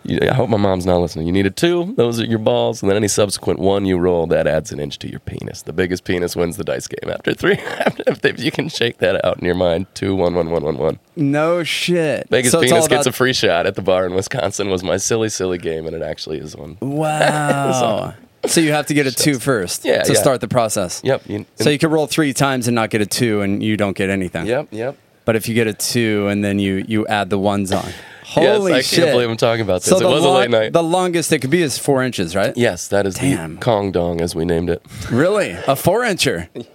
I 0.07 0.35
hope 0.35 0.49
my 0.51 0.57
mom's 0.57 0.87
not 0.87 0.99
listening. 0.99 1.27
You 1.27 1.33
need 1.33 1.47
a 1.47 1.51
two; 1.51 1.95
those 1.97 2.21
are 2.21 2.25
your 2.25 2.39
balls, 2.39 2.83
and 2.83 2.91
then 2.91 2.97
any 2.97 3.09
subsequent 3.09 3.59
one 3.59 3.85
you 3.87 3.97
roll 3.99 4.27
that 4.29 4.47
adds 4.47 4.71
an 4.73 4.81
inch 4.81 4.99
to 5.01 5.09
your 5.11 5.21
penis. 5.21 5.63
The 5.63 5.73
biggest 5.73 6.05
penis 6.05 6.37
wins 6.37 6.57
the 6.57 6.65
dice 6.65 6.87
game. 6.87 7.11
After 7.11 7.35
three, 7.35 7.57
if, 7.59 8.39
you 8.39 8.51
can 8.51 8.69
shake 8.69 8.99
that 8.99 9.25
out 9.25 9.39
in 9.39 9.45
your 9.45 9.55
mind, 9.55 9.87
two, 9.95 10.15
one, 10.15 10.35
one, 10.35 10.51
one, 10.51 10.63
one, 10.63 10.77
one. 10.79 10.99
No 11.17 11.63
shit. 11.65 12.29
Biggest 12.31 12.53
So 12.53 12.61
penis 12.61 12.89
gets 12.89 13.07
a 13.07 13.13
free 13.13 13.33
shot 13.33 13.67
at 13.67 13.75
the 13.75 13.83
bar 13.83 14.07
in 14.07 14.15
Wisconsin. 14.15 14.69
Was 14.71 14.83
my 14.83 14.97
silly, 14.99 15.29
silly 15.29 15.59
game, 15.59 15.87
and 15.87 15.95
it 15.97 16.03
actually 16.03 16.39
is 16.39 16.57
one. 16.57 16.77
Wow. 16.83 18.15
so 18.47 18.61
you 18.61 18.73
have 18.73 18.87
to 18.87 18.95
get 18.95 19.07
a 19.07 19.13
two 19.13 19.39
first 19.39 19.85
Yeah, 19.85 20.03
to 20.03 20.13
yeah. 20.13 20.19
start 20.21 20.41
the 20.41 20.49
process. 20.49 21.01
Yep. 21.05 21.23
You, 21.29 21.47
So 21.57 21.71
you 21.71 21.79
can 21.79 21.91
roll 21.91 22.07
three 22.07 22.33
times 22.33 22.69
and 22.69 22.75
not 22.75 22.91
get 22.91 23.01
a 23.01 23.07
two, 23.07 23.41
and 23.41 23.63
you 23.63 23.77
don't 23.77 23.97
get 23.97 24.11
anything. 24.11 24.47
Yep. 24.47 24.69
Yep. 24.71 24.99
But 25.25 25.37
if 25.37 25.49
you 25.49 25.55
get 25.55 25.67
a 25.67 25.73
two, 25.73 26.29
and 26.29 26.45
then 26.45 26.59
you 26.59 26.85
you 26.87 27.07
add 27.07 27.31
the 27.31 27.39
ones 27.39 27.73
on. 27.73 27.89
Holy 28.25 28.73
yes, 28.73 28.79
I 28.79 28.83
shit! 28.83 28.99
can't 29.05 29.13
believe 29.13 29.29
I'm 29.31 29.37
talking 29.37 29.63
about 29.63 29.83
this. 29.83 29.91
So 29.91 30.01
it 30.01 30.13
was 30.13 30.25
a 30.25 30.29
late 30.31 30.51
night. 30.51 30.73
the 30.73 30.83
longest 30.83 31.33
it 31.33 31.41
could 31.41 31.51
be 31.51 31.63
is 31.63 31.79
four 31.79 32.03
inches, 32.03 32.35
right? 32.35 32.57
yes, 32.57 32.89
that 32.89 33.07
is 33.07 33.17
Damn. 33.17 33.57
the 33.57 33.61
Kong 33.61 33.93
Dong, 33.93 34.21
as 34.21 34.35
we 34.35 34.45
named 34.45 34.71
it. 34.71 34.83
Really, 35.11 35.51
a 35.69 35.77
four 35.77 36.01
incher. 36.03 36.49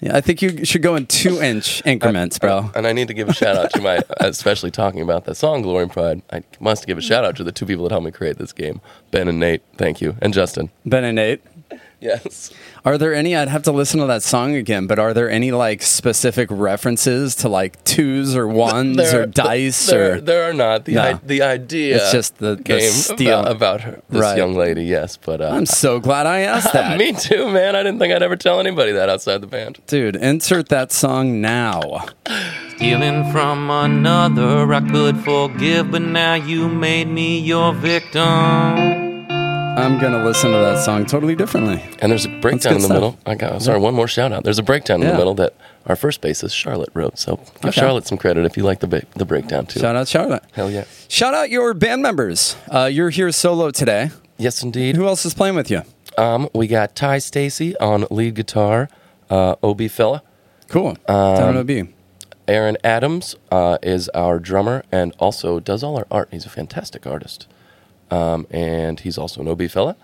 Yeah, 0.00 0.16
I 0.16 0.20
think 0.20 0.42
you 0.42 0.66
should 0.66 0.82
go 0.82 0.96
in 0.96 1.06
two 1.06 1.40
inch 1.40 1.80
increments, 1.86 2.38
bro. 2.38 2.58
Uh, 2.58 2.70
and 2.74 2.86
I 2.86 2.92
need 2.92 3.08
to 3.08 3.14
give 3.14 3.28
a 3.30 3.32
shout 3.32 3.56
out 3.56 3.70
to 3.70 3.80
my, 3.80 4.02
especially 4.20 4.70
talking 4.70 5.00
about 5.00 5.24
that 5.24 5.36
song, 5.36 5.62
Glory 5.62 5.84
and 5.84 5.92
Pride. 5.92 6.20
I 6.30 6.42
must 6.60 6.86
give 6.86 6.98
a 6.98 7.00
shout 7.00 7.24
out 7.24 7.36
to 7.36 7.44
the 7.44 7.52
two 7.52 7.64
people 7.64 7.84
that 7.84 7.90
helped 7.92 8.04
me 8.04 8.10
create 8.10 8.36
this 8.36 8.52
game, 8.52 8.82
Ben 9.12 9.28
and 9.28 9.40
Nate. 9.40 9.62
Thank 9.78 10.02
you, 10.02 10.16
and 10.20 10.34
Justin. 10.34 10.70
Ben 10.84 11.04
and 11.04 11.16
Nate. 11.16 11.42
Yes. 12.04 12.50
Are 12.84 12.98
there 12.98 13.14
any? 13.14 13.34
I'd 13.34 13.48
have 13.48 13.62
to 13.62 13.72
listen 13.72 13.98
to 14.00 14.06
that 14.06 14.22
song 14.22 14.54
again, 14.54 14.86
but 14.86 14.98
are 14.98 15.14
there 15.14 15.30
any 15.30 15.52
like 15.52 15.80
specific 15.82 16.48
references 16.50 17.34
to 17.36 17.48
like 17.48 17.82
twos 17.84 18.36
or 18.36 18.46
ones 18.46 18.98
There- 18.98 19.22
or 19.22 19.26
dice 19.26 19.86
there, 19.86 20.16
or? 20.16 20.20
there 20.20 20.44
are 20.48 20.52
not 20.52 20.84
the 20.84 20.92
No. 20.96 21.02
I, 21.02 21.12
the 21.14 21.40
idea. 21.42 21.96
It's 21.96 22.12
just 22.12 22.36
the- 22.38 22.56
the 22.56 22.62
game 22.62 22.90
steal. 22.90 23.40
about, 23.40 23.50
about 23.56 23.80
her, 23.82 24.02
this 24.10 24.20
Right. 24.20 24.36
young 24.36 24.54
lady. 24.54 24.84
Yes, 24.84 25.16
but 25.16 25.40
uh, 25.40 25.48
I'm 25.48 25.64
so 25.64 25.98
glad 25.98 26.26
I 26.26 26.40
asked 26.40 26.72
that, 26.74 26.98
me 26.98 27.12
too, 27.14 27.48
man. 27.50 27.74
I 27.74 27.82
didn't 27.82 27.98
think 28.00 28.12
I'd 28.12 28.22
ever 28.22 28.36
tell 28.36 28.60
anybody 28.60 28.92
that 28.92 29.08
outside 29.08 29.40
the 29.40 29.46
band. 29.46 29.78
dude. 29.86 30.16
Insert 30.16 30.68
that 30.68 30.92
song 30.92 31.40
now. 31.40 32.04
Stealing 32.76 33.32
from 33.32 33.70
another, 33.70 34.70
I 34.74 34.80
could 34.90 35.18
forgive, 35.24 35.90
but 35.90 36.02
now 36.02 36.34
you 36.34 36.68
made 36.68 37.08
me 37.08 37.38
your 37.38 37.72
victim. 37.72 39.03
I'm 39.76 39.98
gonna 39.98 40.24
listen 40.24 40.52
to 40.52 40.56
that 40.58 40.84
song 40.84 41.04
totally 41.04 41.34
differently. 41.34 41.82
And 41.98 42.10
there's 42.10 42.24
a 42.24 42.28
breakdown 42.28 42.74
in 42.74 42.78
the 42.78 42.84
stuff. 42.84 42.94
middle. 42.94 43.18
I 43.26 43.34
got 43.34 43.60
sorry, 43.60 43.80
one 43.80 43.92
more 43.94 44.06
shout 44.06 44.32
out. 44.32 44.44
There's 44.44 44.58
a 44.58 44.62
breakdown 44.62 45.00
in 45.00 45.06
Yeah. 45.08 45.12
the 45.12 45.18
middle 45.18 45.34
that 45.34 45.54
our 45.86 45.96
first 45.96 46.20
bassist 46.20 46.54
Charlotte 46.54 46.90
wrote. 46.94 47.18
So 47.18 47.36
give 47.36 47.64
Okay. 47.66 47.70
Charlotte 47.72 48.06
some 48.06 48.16
credit 48.16 48.44
if 48.46 48.56
you 48.56 48.62
like 48.62 48.78
the 48.80 48.86
ba- 48.86 49.02
the 49.16 49.24
breakdown 49.24 49.66
too. 49.66 49.80
Shout 49.80 49.96
out, 49.96 50.06
Charlotte. 50.06 50.44
Hell 50.52 50.70
yeah. 50.70 50.84
shout 51.08 51.34
out 51.34 51.50
your 51.50 51.74
band 51.74 52.02
members. 52.02 52.56
Uh, 52.70 52.84
you're 52.90 53.10
here 53.10 53.32
solo 53.32 53.70
today. 53.72 54.10
Yes, 54.38 54.62
indeed. 54.62 54.94
Who 54.96 55.06
else 55.06 55.26
is 55.26 55.34
playing 55.34 55.56
with 55.56 55.70
you? 55.70 55.82
Um, 56.16 56.48
we 56.54 56.68
got 56.68 56.94
Ty 56.94 57.18
Stacy 57.18 57.76
on 57.78 58.06
lead 58.10 58.36
guitar, 58.36 58.88
uh, 59.28 59.56
Ob 59.62 59.88
fella. 59.90 60.22
Cool. 60.68 60.96
Um, 61.08 61.56
OB. 61.56 61.88
Aaron 62.46 62.76
Adams 62.84 63.34
uh, 63.50 63.78
is 63.82 64.08
our 64.10 64.38
drummer 64.38 64.84
and 64.92 65.12
also 65.18 65.58
does 65.58 65.82
all 65.82 65.96
our 65.96 66.06
art. 66.10 66.28
He's 66.30 66.46
a 66.46 66.50
fantastic 66.50 67.06
artist. 67.06 67.48
Um, 68.14 68.46
and 68.50 69.00
he's 69.00 69.18
also 69.18 69.40
an 69.40 69.48
OB 69.48 69.68
fella. 69.70 69.96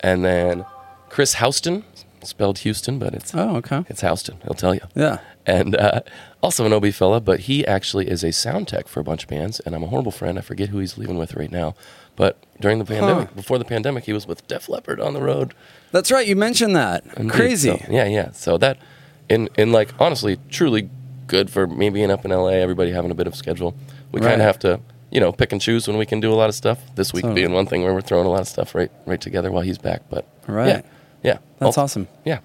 And 0.00 0.24
then 0.24 0.64
Chris 1.08 1.34
Houston, 1.34 1.84
spelled 2.22 2.58
Houston, 2.60 2.98
but 2.98 3.14
it's 3.14 3.34
Oh, 3.34 3.56
okay. 3.56 3.84
it's 3.88 4.00
Houston, 4.00 4.36
he'll 4.44 4.54
tell 4.54 4.74
you. 4.74 4.80
Yeah. 4.94 5.18
And 5.46 5.74
uh, 5.76 6.00
also 6.42 6.64
an 6.66 6.72
OB 6.72 6.86
fella, 6.92 7.20
but 7.20 7.40
he 7.40 7.66
actually 7.66 8.08
is 8.08 8.22
a 8.24 8.32
sound 8.32 8.68
tech 8.68 8.86
for 8.88 9.00
a 9.00 9.04
bunch 9.04 9.24
of 9.24 9.28
bands. 9.28 9.58
And 9.60 9.74
I'm 9.74 9.82
a 9.82 9.88
horrible 9.88 10.12
friend. 10.12 10.38
I 10.38 10.42
forget 10.42 10.68
who 10.68 10.78
he's 10.78 10.96
leaving 10.96 11.18
with 11.18 11.34
right 11.34 11.50
now. 11.50 11.74
But 12.14 12.36
during 12.60 12.78
the 12.78 12.84
pandemic, 12.84 13.34
before 13.34 13.58
the 13.58 13.64
pandemic, 13.64 14.04
he 14.04 14.12
was 14.12 14.26
with 14.26 14.46
Def 14.46 14.68
Leppard 14.68 15.00
on 15.00 15.14
the 15.14 15.20
road. 15.22 15.54
That's 15.90 16.12
right. 16.12 16.26
You 16.26 16.36
mentioned 16.36 16.76
that. 16.76 17.04
Indeed. 17.16 17.32
Crazy. 17.32 17.70
So, 17.70 17.86
yeah, 17.90 18.04
yeah. 18.06 18.30
So 18.32 18.56
that, 18.58 18.78
in 19.28 19.48
in 19.56 19.72
like 19.72 19.90
honestly, 19.98 20.38
truly 20.50 20.90
good 21.26 21.48
for 21.50 21.66
me 21.66 21.88
being 21.90 22.10
up 22.10 22.24
in 22.24 22.30
LA. 22.30 22.48
Everybody 22.66 22.90
having 22.92 23.10
a 23.10 23.14
bit 23.14 23.26
of 23.26 23.34
schedule. 23.34 23.74
We 24.12 24.20
Right. 24.20 24.28
kind 24.30 24.42
of 24.42 24.46
have 24.46 24.58
to, 24.60 24.80
you 25.12 25.20
know, 25.20 25.30
pick 25.30 25.52
and 25.52 25.60
choose 25.60 25.86
when 25.86 25.96
we 25.98 26.06
can 26.06 26.18
do 26.20 26.32
a 26.32 26.34
lot 26.34 26.48
of 26.48 26.54
stuff. 26.56 26.78
This 26.96 27.12
week 27.12 27.24
So- 27.24 27.32
being 27.34 27.52
one 27.52 27.66
thing 27.66 27.82
where 27.84 27.94
we're 27.94 28.00
throwing 28.00 28.26
a 28.26 28.30
lot 28.30 28.40
of 28.40 28.48
stuff 28.48 28.74
right 28.74 28.90
right 29.06 29.20
together 29.20 29.52
while 29.52 29.62
he's 29.62 29.78
back. 29.78 30.02
But 30.10 30.24
Right. 30.48 30.68
yeah, 30.68 30.80
yeah, 31.22 31.38
That's 31.60 31.78
awesome. 31.78 32.08
Yeah, 32.24 32.38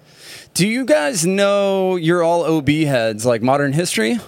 Do 0.54 0.66
you 0.68 0.84
guys 0.84 1.26
know 1.26 1.96
you're 1.96 2.22
all 2.22 2.44
OB 2.44 2.84
heads 2.84 3.24
like 3.26 3.42
modern 3.42 3.72
history? 3.72 4.18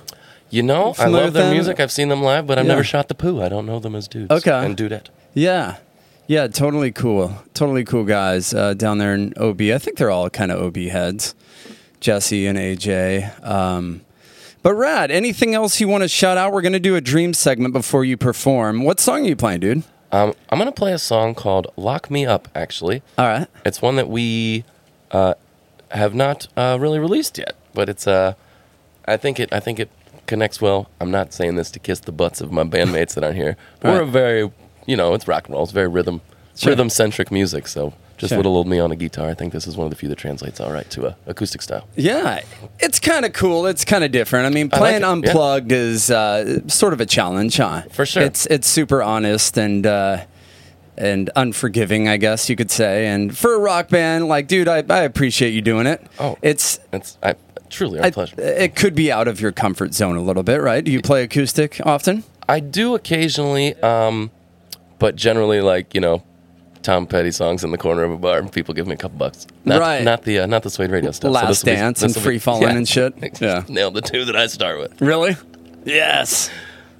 you 0.53 0.63
know, 0.65 0.95
I 0.99 1.07
love 1.07 1.33
their 1.33 1.45
them? 1.45 1.53
music. 1.55 1.79
I've 1.79 1.93
seen 1.93 2.09
them 2.09 2.23
live, 2.25 2.45
but 2.47 2.59
I've 2.59 2.65
Yeah. 2.67 2.73
never 2.73 2.83
shot 2.85 3.07
the 3.09 3.15
poo. 3.15 3.41
I 3.41 3.49
don't 3.49 3.67
know 3.67 3.79
them 3.79 3.95
as 3.95 4.09
dudes. 4.09 4.33
Okay. 4.33 4.51
and 4.65 4.77
dudette. 4.77 5.07
Yeah. 5.35 5.77
Yeah, 6.27 6.47
totally 6.49 6.91
cool. 6.93 7.35
Totally 7.55 7.85
cool 7.85 8.05
guys 8.05 8.53
uh, 8.55 8.75
down 8.75 8.99
there 8.99 9.15
in 9.15 9.33
OB. 9.37 9.61
I 9.73 9.79
think 9.79 9.97
they're 9.97 10.11
all 10.11 10.29
kind 10.31 10.51
of 10.51 10.61
OB 10.61 10.89
heads. 10.89 11.35
Jesse 12.01 12.47
and 12.47 12.57
AJ. 12.59 13.31
Um, 13.47 14.01
but 14.63 14.75
Rad, 14.75 15.11
anything 15.11 15.55
else 15.55 15.81
you 15.81 15.89
want 15.89 16.03
to 16.03 16.09
shout 16.09 16.37
out? 16.37 16.53
We're 16.53 16.63
going 16.63 16.73
to 16.73 16.81
do 16.81 16.97
a 16.97 17.01
dream 17.01 17.33
segment 17.35 17.73
before 17.73 18.05
you 18.05 18.17
perform. 18.17 18.83
What 18.85 19.01
song 19.01 19.25
are 19.25 19.29
you 19.29 19.37
playing, 19.37 19.61
dude? 19.61 19.83
Um, 20.13 20.35
I'm 20.49 20.59
gonna 20.59 20.73
play 20.73 20.93
a 20.93 20.99
song 20.99 21.37
called 21.37 21.69
"Lock 21.77 22.11
Me 22.11 22.27
Up." 22.27 22.49
Actually, 22.53 23.01
All 23.17 23.27
right. 23.29 23.47
It's 23.65 23.81
one 23.81 23.95
that 23.95 24.09
we 24.09 24.65
uh, 25.13 25.35
have 25.93 26.17
not 26.17 26.49
uh, 26.57 26.79
really 26.81 26.99
released 26.99 27.39
yet, 27.39 27.55
but 27.75 27.89
it's 27.89 28.09
uh, 28.09 28.35
I 29.05 29.17
think 29.17 29.39
it 29.39 29.53
I 29.53 29.61
think 29.61 29.79
it 29.79 29.89
connects 30.27 30.61
well. 30.61 30.91
I'm 31.01 31.13
not 31.13 31.33
saying 31.33 31.55
this 31.55 31.71
to 31.71 31.79
kiss 31.79 32.01
the 32.01 32.11
butts 32.11 32.41
of 32.41 32.51
my 32.51 32.65
bandmates 32.65 33.15
that 33.15 33.23
aren't 33.23 33.37
here. 33.37 33.57
But 33.79 33.91
We're 33.93 33.99
Right. 34.01 34.09
a 34.09 34.11
very 34.11 34.51
you 34.85 34.97
know 34.97 35.15
it's 35.15 35.29
rock 35.29 35.47
and 35.47 35.55
roll. 35.55 35.63
It's 35.63 35.71
very 35.73 35.87
rhythm 35.89 36.23
Sure. 36.57 36.73
rhythm 36.73 36.91
centric 36.91 37.31
music. 37.31 37.69
So 37.69 37.93
just 38.21 38.29
Sure. 38.31 38.37
little 38.39 38.55
old 38.55 38.69
me 38.69 38.79
on 38.79 38.93
a 38.93 38.97
guitar. 38.97 39.31
I 39.31 39.35
think 39.35 39.55
this 39.55 39.67
is 39.67 39.77
one 39.79 39.87
of 39.87 39.91
the 39.91 39.97
few 39.97 40.09
that 40.11 40.19
translates 40.19 40.61
all 40.61 40.71
right 40.71 40.89
to 40.91 41.07
a 41.07 41.17
acoustic 41.27 41.63
style. 41.63 41.89
Yeah, 41.97 42.41
it's 42.79 43.01
kind 43.01 43.25
of 43.25 43.33
cool. 43.33 43.67
It's 43.67 43.83
kind 43.85 44.05
of 44.05 44.13
different. 44.13 44.45
I 44.47 44.51
mean, 44.51 44.69
I 44.73 44.77
like 44.77 44.81
playing 44.81 45.01
yeah. 45.01 45.11
unplugged 45.11 45.73
is 45.73 46.11
uh, 46.11 46.69
sort 46.69 46.93
of 46.93 47.01
a 47.01 47.07
challenge, 47.07 47.57
huh? 47.57 47.83
For 47.91 48.05
sure. 48.05 48.23
It's 48.23 48.45
it's 48.47 48.69
super 48.69 49.03
honest 49.03 49.57
and 49.57 49.87
uh, 49.87 50.25
and 50.99 51.31
unforgiving, 51.35 52.09
I 52.09 52.19
guess 52.19 52.51
you 52.51 52.57
could 52.57 52.71
say. 52.71 53.07
And 53.07 53.37
for 53.37 53.55
a 53.55 53.59
rock 53.59 53.89
band, 53.89 54.29
like, 54.29 54.47
dude, 54.49 54.69
I, 54.69 54.85
I 54.89 55.01
appreciate 55.05 55.55
you 55.55 55.63
doing 55.63 55.87
it. 55.87 56.07
Oh. 56.19 56.37
it's 56.43 56.79
It's 56.93 57.17
I, 57.23 57.37
truly 57.71 58.01
our 58.01 58.07
I, 58.07 58.11
pleasure. 58.11 58.39
it 58.39 58.77
could 58.77 58.95
be 58.95 59.11
out 59.11 59.29
of 59.29 59.41
your 59.41 59.51
comfort 59.53 59.95
zone 59.95 60.17
a 60.17 60.23
little 60.23 60.43
bit, 60.43 60.61
right? 60.61 60.85
Do 60.85 60.93
you 60.93 61.01
play 61.01 61.23
acoustic 61.23 61.81
often? 61.87 62.25
I 62.47 62.61
do 62.61 62.95
occasionally, 62.95 63.75
um, 63.83 64.31
but 64.99 65.17
generally 65.17 65.63
like 65.63 65.95
you 65.95 66.03
know. 66.03 66.23
Tom 66.83 67.07
Petty 67.07 67.31
songs 67.31 67.63
in 67.65 67.71
the 67.73 67.79
corner 67.79 68.03
of 68.05 68.11
a 68.13 68.17
bar, 68.17 68.39
and 68.39 68.51
people 68.51 68.73
give 68.75 68.87
me 68.87 68.95
a 68.95 68.97
couple 68.97 69.19
bucks. 69.19 69.47
Not, 69.65 69.81
Right. 69.81 70.03
Not 70.03 70.23
the 70.23 70.41
uh, 70.41 70.47
not 70.47 70.63
the 70.63 70.71
Suede 70.71 70.91
Radio 70.91 71.11
stuff. 71.11 71.31
Last 71.33 71.49
this 71.49 71.65
will 71.65 71.73
be- 71.73 71.77
Dance 71.77 72.03
and 72.03 72.15
Free 72.15 72.39
Fallin' 72.39 72.77
and 72.77 72.89
shit? 72.89 73.15
Yeah. 73.41 73.65
nailed 73.69 73.95
the 73.95 74.01
two 74.03 74.25
that 74.27 74.37
I 74.37 74.47
start 74.47 74.79
with. 74.79 75.01
Really? 75.01 75.37
Yes. 75.85 76.51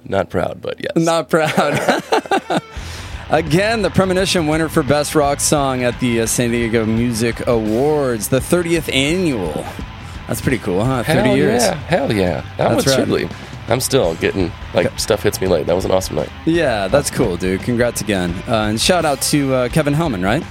Not 0.05 0.29
proud, 0.29 0.61
but 0.61 0.79
yes. 0.79 0.93
Not 0.95 1.29
proud. 1.29 1.51
Again, 3.29 3.81
the 3.81 3.89
premonition 3.89 4.47
winner 4.47 4.67
for 4.67 4.83
Best 4.83 5.15
Rock 5.15 5.39
Song 5.39 5.83
at 5.83 5.97
the 6.01 6.21
uh, 6.21 6.25
San 6.25 6.51
Diego 6.51 6.85
Music 6.85 7.47
Awards, 7.47 8.27
the 8.27 8.39
30th 8.39 8.93
annual. 8.93 9.65
That's 10.27 10.41
pretty 10.41 10.57
cool, 10.57 10.83
huh? 10.83 11.03
30 11.03 11.19
Hell 11.19 11.37
years. 11.37 11.63
yeah, 11.63 11.73
hell 11.75 12.11
yeah. 12.13 12.41
That 12.57 12.69
That's 12.69 12.75
was 12.85 12.87
right. 12.97 13.05
truly. 13.05 13.29
I'm 13.67 13.79
still 13.79 14.15
getting 14.15 14.51
like 14.73 14.97
stuff 14.99 15.23
hits 15.23 15.39
me 15.39 15.47
late. 15.47 15.65
That 15.65 15.75
was 15.75 15.85
an 15.85 15.91
awesome 15.91 16.15
night. 16.15 16.29
Yeah, 16.45 16.87
that's 16.87 17.09
cool, 17.09 17.37
dude. 17.37 17.61
Congrats 17.61 18.01
again. 18.01 18.31
Uh, 18.47 18.67
and 18.69 18.79
shout 18.81 19.05
out 19.05 19.21
to 19.23 19.53
uh, 19.53 19.69
Kevin 19.69 19.93
Hellman, 19.93 20.23
right? 20.23 20.43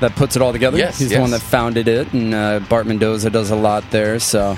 That 0.00 0.14
puts 0.14 0.36
it 0.36 0.42
all 0.42 0.52
together. 0.52 0.78
Yes, 0.78 0.98
He's 0.98 1.10
the 1.10 1.18
one 1.20 1.30
that 1.32 1.40
founded 1.40 1.88
it, 1.88 2.12
and 2.12 2.32
uh, 2.32 2.60
Bart 2.60 2.86
Mendoza 2.86 3.30
does 3.30 3.50
a 3.50 3.56
lot 3.56 3.90
there. 3.90 4.20
So 4.20 4.56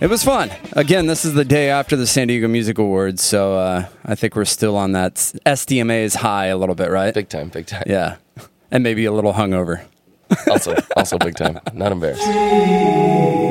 it 0.00 0.08
was 0.08 0.22
fun. 0.22 0.50
Again, 0.74 1.06
this 1.06 1.24
is 1.24 1.34
the 1.34 1.44
day 1.44 1.70
after 1.70 1.96
the 1.96 2.06
San 2.06 2.28
Diego 2.28 2.46
Music 2.46 2.78
Awards, 2.78 3.22
so 3.22 3.56
uh, 3.58 3.86
I 4.04 4.14
think 4.14 4.36
we're 4.36 4.44
still 4.44 4.76
on 4.76 4.92
that 4.92 5.14
SDMA's 5.44 6.14
high 6.16 6.46
a 6.46 6.56
little 6.56 6.76
bit, 6.76 6.90
right? 6.90 7.12
Big 7.12 7.28
time, 7.28 7.48
big 7.48 7.66
time. 7.66 7.82
Yeah, 7.86 8.16
and 8.70 8.84
maybe 8.84 9.04
a 9.06 9.12
little 9.12 9.32
hungover. 9.32 9.84
Also, 10.48 10.76
also 10.96 11.18
big 11.18 11.34
time. 11.36 11.58
Not 11.72 11.90
embarrassed. 11.92 13.40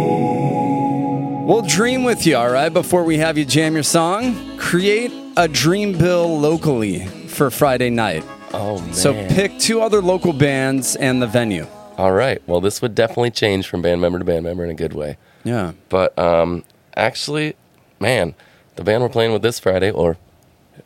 We'll 1.43 1.61
dream 1.61 2.05
with 2.05 2.25
you, 2.25 2.37
all 2.37 2.49
right, 2.49 2.69
before 2.69 3.03
we 3.03 3.17
have 3.17 3.37
you 3.37 3.43
jam 3.43 3.73
your 3.73 3.83
song. 3.83 4.57
Create 4.57 5.11
a 5.35 5.45
dream 5.49 5.97
bill 5.97 6.39
locally 6.39 7.05
for 7.27 7.51
Friday 7.51 7.89
night. 7.89 8.23
Oh 8.53 8.79
man. 8.79 8.93
So 8.93 9.13
pick 9.27 9.59
two 9.59 9.81
other 9.81 10.01
local 10.01 10.31
bands 10.31 10.95
and 10.95 11.21
the 11.21 11.27
venue. 11.27 11.67
All 11.97 12.13
right. 12.13 12.41
Well, 12.47 12.61
this 12.61 12.81
would 12.81 12.95
definitely 12.95 13.31
change 13.31 13.67
from 13.67 13.81
band 13.81 13.99
member 13.99 14.19
to 14.19 14.25
band 14.25 14.45
member 14.45 14.63
in 14.63 14.69
a 14.69 14.73
good 14.73 14.93
way. 14.93 15.17
Yeah. 15.43 15.73
But 15.89 16.17
um, 16.17 16.63
actually, 16.95 17.57
man, 17.99 18.35
the 18.77 18.85
band 18.85 19.03
we're 19.03 19.09
playing 19.09 19.33
with 19.33 19.41
this 19.41 19.59
Friday, 19.59 19.91
or 19.91 20.15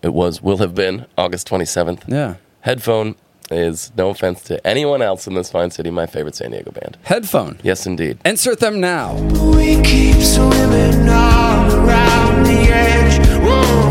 it 0.02 0.12
was, 0.12 0.42
will 0.42 0.58
have 0.58 0.74
been 0.74 1.06
August 1.20 1.48
27th. 1.50 2.02
Yeah. 2.08 2.38
Headphone 2.62 3.16
is, 3.52 3.92
no 3.98 4.10
offense 4.10 4.42
to 4.44 4.66
anyone 4.66 5.02
else 5.02 5.28
in 5.28 5.34
this 5.34 5.52
fine 5.52 5.72
city, 5.72 5.90
my 5.90 6.06
favorite 6.06 6.36
San 6.36 6.52
Diego 6.52 6.72
band. 6.72 6.98
Headphone. 7.04 7.60
Yes, 7.64 7.86
indeed. 7.86 8.18
Insert 8.26 8.60
them 8.60 8.80
now. 8.80 9.16
We 9.56 9.82
keep 9.82 10.16
swimming 10.22 11.08
all 11.10 11.74
around 11.74 12.44
the 12.44 12.70
edge. 12.72 13.28
Whoa, 13.44 13.88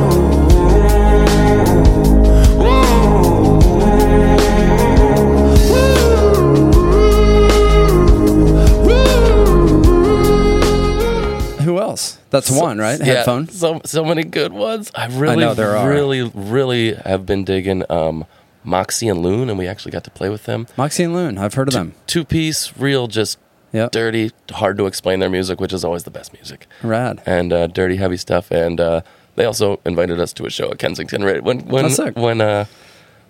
Who 11.67 11.81
else? 11.81 12.19
That's 12.31 12.49
one, 12.49 12.79
right? 12.79 12.99
Yeah, 13.01 13.07
Headphone. 13.07 13.49
So 13.49 13.81
so 13.85 14.05
many 14.05 14.23
good 14.23 14.53
ones. 14.53 14.93
I 14.95 15.07
really, 15.07 15.37
know 15.37 15.53
there 15.55 15.77
are. 15.77 15.89
really, 15.89 16.23
really 16.33 16.95
have 16.95 17.27
been 17.27 17.43
digging 17.45 17.83
um, 17.91 18.25
Moxie 18.67 19.09
and 19.09 19.23
Loon, 19.23 19.49
and 19.49 19.59
we 19.59 19.67
actually 19.67 19.93
got 19.93 20.05
to 20.05 20.11
play 20.11 20.29
with 20.29 20.45
them. 20.45 20.67
Moxie 20.77 21.05
and 21.05 21.15
Loon. 21.15 21.39
I've 21.39 21.55
heard 21.55 21.69
of 21.69 21.75
them. 21.75 21.95
Two 22.07 22.25
piece, 22.25 22.77
real, 22.77 23.07
just 23.07 23.39
Yep. 23.73 23.93
dirty, 23.93 24.31
hard 24.51 24.77
to 24.79 24.87
explain 24.87 25.21
their 25.21 25.29
music, 25.31 25.61
which 25.61 25.73
is 25.73 25.85
always 25.85 26.05
the 26.05 26.11
best 26.11 26.33
music, 26.33 26.67
Rad. 26.83 27.21
and 27.27 27.53
uh, 27.53 27.67
dirty, 27.67 27.97
heavy 27.97 28.17
stuff. 28.17 28.51
And 28.51 28.81
uh, 28.81 29.01
they 29.37 29.45
also 29.45 29.81
invited 29.85 30.19
us 30.21 30.33
to 30.35 30.47
a 30.47 30.51
show 30.51 30.71
at 30.71 30.79
Kensington 30.79 31.23
right 31.25 31.43
when 31.43 31.61
when 31.69 31.85
That's 31.85 31.97
sick. 31.97 32.17
when 32.17 32.41
uh, 32.41 32.65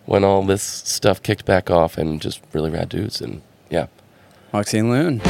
when 0.05 0.25
all 0.25 0.43
this 0.43 0.63
stuff 0.63 1.23
kicked 1.23 1.45
back 1.47 1.69
off, 1.71 1.99
and 1.99 2.21
just 2.21 2.41
really 2.53 2.71
rad 2.71 2.89
dudes, 2.89 3.21
and 3.21 3.43
yeah. 3.71 3.87
Moxie 4.53 4.79
and 4.79 4.91
Loon. 4.91 5.21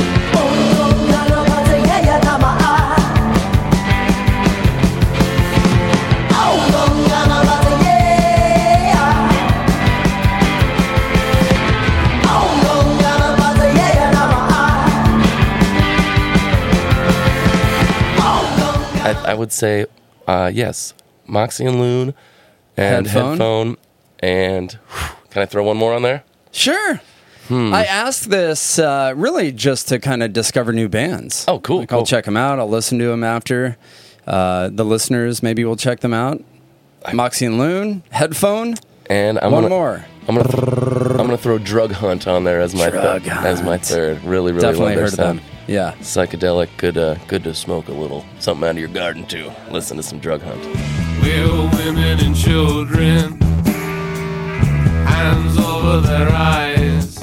I 19.13 19.35
would 19.35 19.53
say 19.53 19.87
uh, 20.27 20.51
yes, 20.53 20.95
Moxie 21.27 21.65
and 21.67 21.79
Loon, 21.81 22.15
and 22.77 23.07
Headphone? 23.07 23.31
headphone, 23.31 23.77
and 24.21 24.73
whew, 24.73 25.09
can 25.31 25.43
I 25.43 25.47
throw 25.47 25.65
one 25.65 25.77
more 25.77 25.95
on 25.95 26.03
there? 26.03 26.25
Sure. 26.53 27.01
Hmm. 27.49 27.73
I 27.73 27.85
asked 27.85 28.29
this 28.29 28.79
uh, 28.79 29.13
really 29.17 29.53
just 29.53 29.89
to 29.89 30.01
kind 30.01 30.23
of 30.23 30.33
discover 30.33 30.73
new 30.73 30.89
bands. 30.89 31.45
Oh, 31.47 31.61
cool, 31.61 31.79
Like 31.81 31.93
I'll 31.93 32.05
check 32.05 32.25
them 32.25 32.37
out. 32.37 32.59
I'll 32.59 32.69
listen 32.69 32.99
to 32.99 33.07
them 33.07 33.23
after. 33.23 33.77
Uh, 34.27 34.69
the 34.73 34.85
listeners 34.85 35.43
maybe 35.45 35.65
will 35.65 35.77
check 35.77 36.01
them 36.01 36.13
out. 36.13 36.43
Moxie 37.13 37.47
and 37.47 37.57
Loon, 37.59 38.03
headphone. 38.11 38.75
And 39.09 39.39
I'm 39.39 39.53
One 39.53 39.63
gonna, 39.63 39.75
more. 39.75 40.05
I'm 40.27 40.35
gonna 40.35 41.11
I'm 41.11 41.17
gonna 41.19 41.39
throw 41.39 41.59
Drug 41.59 41.93
Hunt 41.93 42.27
on 42.27 42.43
there 42.43 42.61
as 42.61 42.75
my 42.75 42.91
th- 42.91 43.29
as 43.29 43.63
my 43.63 43.79
third. 43.79 44.25
Really, 44.25 44.51
really 44.51 44.63
Definitely 44.67 44.97
love 44.97 45.15
their 45.15 45.27
heard 45.27 45.37
of 45.37 45.39
them. 45.39 45.41
Yeah. 45.67 45.93
Psychedelic, 46.01 46.69
good, 46.77 46.97
uh, 46.97 47.17
good 47.27 47.43
to 47.45 47.55
smoke 47.55 47.89
a 47.89 47.93
little 47.93 48.25
something 48.39 48.67
out 48.67 48.73
of 48.73 48.79
your 48.79 48.89
garden 48.89 49.27
too. 49.27 49.51
Listen 49.71 49.97
to 49.97 50.03
some 50.03 50.19
Drug 50.19 50.43
Hunt. 50.43 50.63
Well, 51.21 51.69
women 51.77 52.21
and 52.21 52.37
children, 52.37 53.41
hands 55.07 55.59
over 55.59 56.01
their 56.01 56.29
eyes. 56.29 57.17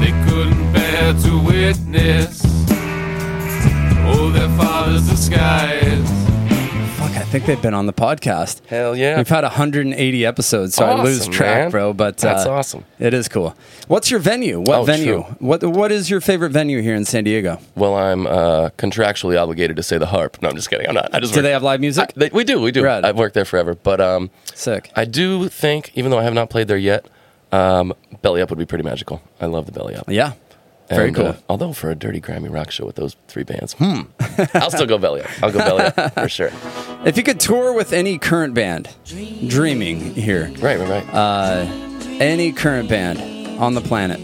They 0.00 0.12
couldn't 0.28 0.72
bear 0.72 1.12
to 1.14 1.38
witness 1.44 2.44
all 4.06 4.30
their 4.30 4.48
father's 4.56 5.08
disguise. 5.08 6.21
Fuck, 7.12 7.20
I 7.22 7.24
think 7.26 7.46
they've 7.46 7.60
been 7.60 7.74
on 7.74 7.86
the 7.86 7.92
podcast. 7.92 8.64
Hell 8.66 8.96
yeah! 8.96 9.16
We've 9.16 9.28
had 9.28 9.44
180 9.44 10.26
episodes, 10.26 10.74
so 10.74 10.84
I 10.84 11.02
lose 11.02 11.26
track, 11.28 11.56
man. 11.64 11.70
bro. 11.70 11.92
But 11.92 12.16
That's 12.18 12.46
uh, 12.46 12.52
awesome. 12.52 12.84
It 12.98 13.12
is 13.14 13.28
cool. 13.28 13.54
What's 13.88 14.10
your 14.10 14.20
venue? 14.20 14.60
What 14.60 14.78
Oh, 14.80 14.84
venue? 14.84 15.04
true. 15.04 15.22
What 15.38 15.62
What 15.64 15.92
is 15.92 16.08
your 16.10 16.20
favorite 16.20 16.50
venue 16.52 16.80
here 16.80 16.94
in 16.94 17.04
San 17.04 17.24
Diego? 17.24 17.58
Well, 17.74 17.94
I'm 17.94 18.26
uh, 18.26 18.70
contractually 18.78 19.40
obligated 19.40 19.76
to 19.76 19.82
say 19.82 19.98
the 19.98 20.06
harp. 20.06 20.40
No, 20.42 20.48
I'm 20.48 20.56
just 20.56 20.70
kidding. 20.70 20.88
I'm 20.88 20.94
not. 20.94 21.14
I 21.14 21.20
just 21.20 21.32
Do 21.34 21.38
work- 21.38 21.44
they 21.44 21.50
have 21.52 21.62
live 21.62 21.80
music? 21.80 22.10
I- 22.16 22.18
they- 22.18 22.30
we 22.32 22.44
do. 22.44 22.60
We 22.60 22.72
do. 22.72 22.82
Rad. 22.82 23.04
I've 23.04 23.16
worked 23.18 23.34
there 23.34 23.44
forever, 23.44 23.74
but 23.74 24.00
um, 24.00 24.30
Sick. 24.54 24.90
I 24.96 25.04
do 25.04 25.48
think, 25.48 25.90
even 25.94 26.10
though 26.10 26.18
I 26.18 26.24
have 26.24 26.34
not 26.34 26.50
played 26.50 26.68
there 26.68 26.76
yet, 26.78 27.06
um, 27.50 27.92
Belly 28.22 28.40
Up 28.40 28.48
would 28.50 28.58
be 28.58 28.64
pretty 28.66 28.84
magical. 28.84 29.20
I 29.40 29.46
love 29.46 29.66
the 29.66 29.72
Belly 29.72 29.94
Up. 29.94 30.04
Yeah. 30.08 30.32
Very 30.94 31.08
And, 31.08 31.16
cool. 31.16 31.26
uh, 31.26 31.36
although 31.48 31.72
for 31.72 31.90
a 31.90 31.94
dirty 31.94 32.20
Grammy 32.20 32.52
rock 32.52 32.70
show 32.70 32.86
with 32.86 32.96
those 32.96 33.16
three 33.28 33.44
bands, 33.44 33.74
hmm, 33.74 34.02
I'll 34.54 34.70
still 34.70 34.86
go 34.86 34.98
Belly 34.98 35.22
Up. 35.22 35.30
I'll 35.42 35.52
go 35.52 35.58
Belly 35.58 35.84
Up 35.96 36.14
for 36.14 36.28
sure. 36.28 36.50
If 37.04 37.16
you 37.16 37.22
could 37.22 37.40
tour 37.40 37.72
with 37.74 37.92
any 37.92 38.18
current 38.18 38.54
band, 38.54 38.88
dreaming 39.46 40.14
here, 40.14 40.50
Right, 40.60 40.78
right, 40.78 40.88
right. 40.88 41.08
uh, 41.14 41.66
any 42.20 42.52
current 42.52 42.88
band 42.88 43.58
on 43.60 43.74
the 43.74 43.80
planet, 43.80 44.20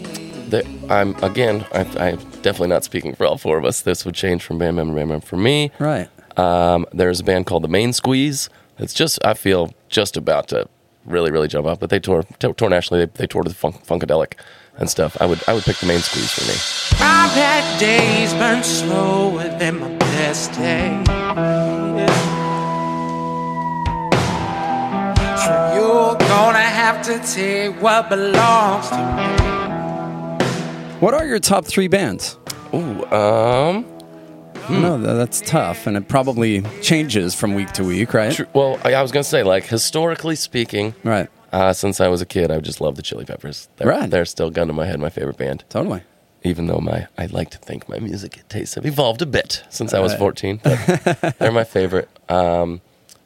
I'm 0.91 1.15
again. 1.23 1.67
I, 1.73 1.81
I'm 1.99 2.17
definitely 2.43 2.69
not 2.69 2.83
speaking 2.85 3.15
for 3.15 3.27
all 3.27 3.37
four 3.37 3.59
of 3.59 3.65
us. 3.67 3.83
This 3.83 4.05
would 4.07 4.15
change 4.15 4.43
from 4.43 4.59
band 4.59 4.77
member 4.77 4.93
to 4.93 4.97
band 4.97 5.09
member. 5.11 5.27
For 5.27 5.37
me, 5.37 5.71
right? 5.79 6.09
um, 6.39 6.87
there's 6.93 7.21
a 7.21 7.25
band 7.25 7.45
called 7.47 7.65
the 7.65 7.69
Main 7.69 7.93
Squeeze. 7.93 8.49
It's 8.79 8.95
just 8.95 9.19
I 9.25 9.35
feel 9.35 9.75
just 9.91 10.17
about 10.17 10.49
to 10.49 10.67
really, 11.05 11.31
really 11.31 11.49
jump 11.49 11.67
up. 11.67 11.81
But 11.81 11.91
they 11.91 11.99
tour 12.01 12.25
tour 12.39 12.71
nationally. 12.71 13.05
They, 13.05 13.11
they 13.15 13.27
tour 13.27 13.43
to 13.43 13.51
funk, 13.51 13.85
Funkadelic 13.85 14.35
and 14.79 14.89
stuff. 14.89 15.17
I 15.21 15.27
would 15.27 15.41
I 15.49 15.53
would 15.55 15.65
pick 15.65 15.77
the 15.79 15.87
Main 15.87 16.01
Squeeze 16.01 16.33
for 16.33 16.45
me. 16.47 16.55
I've 17.05 17.31
had 17.33 17.79
days 17.79 18.33
burn 18.35 18.63
slower 18.65 19.45
than 19.59 19.79
my 19.81 19.89
best 19.99 20.53
day. 20.55 21.05
So 25.45 25.75
you're 25.75 26.15
gonna 26.29 26.59
have 26.59 27.01
to 27.07 27.19
take 27.35 27.81
what 27.83 28.09
belongs 28.09 28.89
to 28.91 28.97
me. 29.17 29.29
What 31.01 31.15
are 31.15 31.25
your 31.27 31.39
top 31.39 31.65
three 31.65 31.89
bands? 31.89 32.37
Ooh, 32.75 33.05
um, 33.07 33.87
No, 34.69 34.99
that's 34.99 35.41
tough, 35.41 35.87
and 35.87 35.97
it 35.97 36.09
probably 36.09 36.61
changes 36.83 37.35
from 37.35 37.55
week 37.55 37.71
to 37.73 37.85
week, 37.85 38.13
right? 38.13 38.33
tr- 38.35 38.45
well, 38.53 38.79
I, 38.85 38.95
I 38.95 39.03
was 39.03 39.13
gonna 39.13 39.25
say 39.25 39.43
like 39.43 39.65
historically 39.65 40.35
speaking, 40.37 40.95
Right. 41.05 41.29
Uh, 41.53 41.73
since 41.73 42.01
I 42.01 42.09
was 42.09 42.21
a 42.23 42.27
kid, 42.27 42.51
I 42.51 42.61
just 42.61 42.81
love 42.81 42.97
the 42.97 43.03
Chili 43.03 43.25
Peppers. 43.25 43.69
They're, 43.77 43.89
Right. 43.89 44.11
they're 44.11 44.25
still 44.25 44.51
gun 44.51 44.67
to 44.69 44.73
my 44.73 44.87
head, 44.87 45.01
my 45.01 45.11
favorite 45.11 45.37
band. 45.37 45.65
Totally. 45.69 46.03
even 46.45 46.67
though 46.69 46.79
my 46.81 47.09
I 47.19 47.27
like 47.27 47.51
to 47.51 47.59
think 47.59 47.89
my 47.89 47.99
music 47.99 48.43
tastes 48.49 48.75
have 48.77 48.87
evolved 48.87 49.23
a 49.23 49.27
bit 49.27 49.65
since 49.71 49.93
I 49.93 49.99
was 50.01 50.13
Right. 50.13 50.19
14. 50.21 50.61
But 50.63 51.35
they're 51.39 51.51
my 51.53 51.65
favorite. 51.65 52.09
Um, 52.29 52.81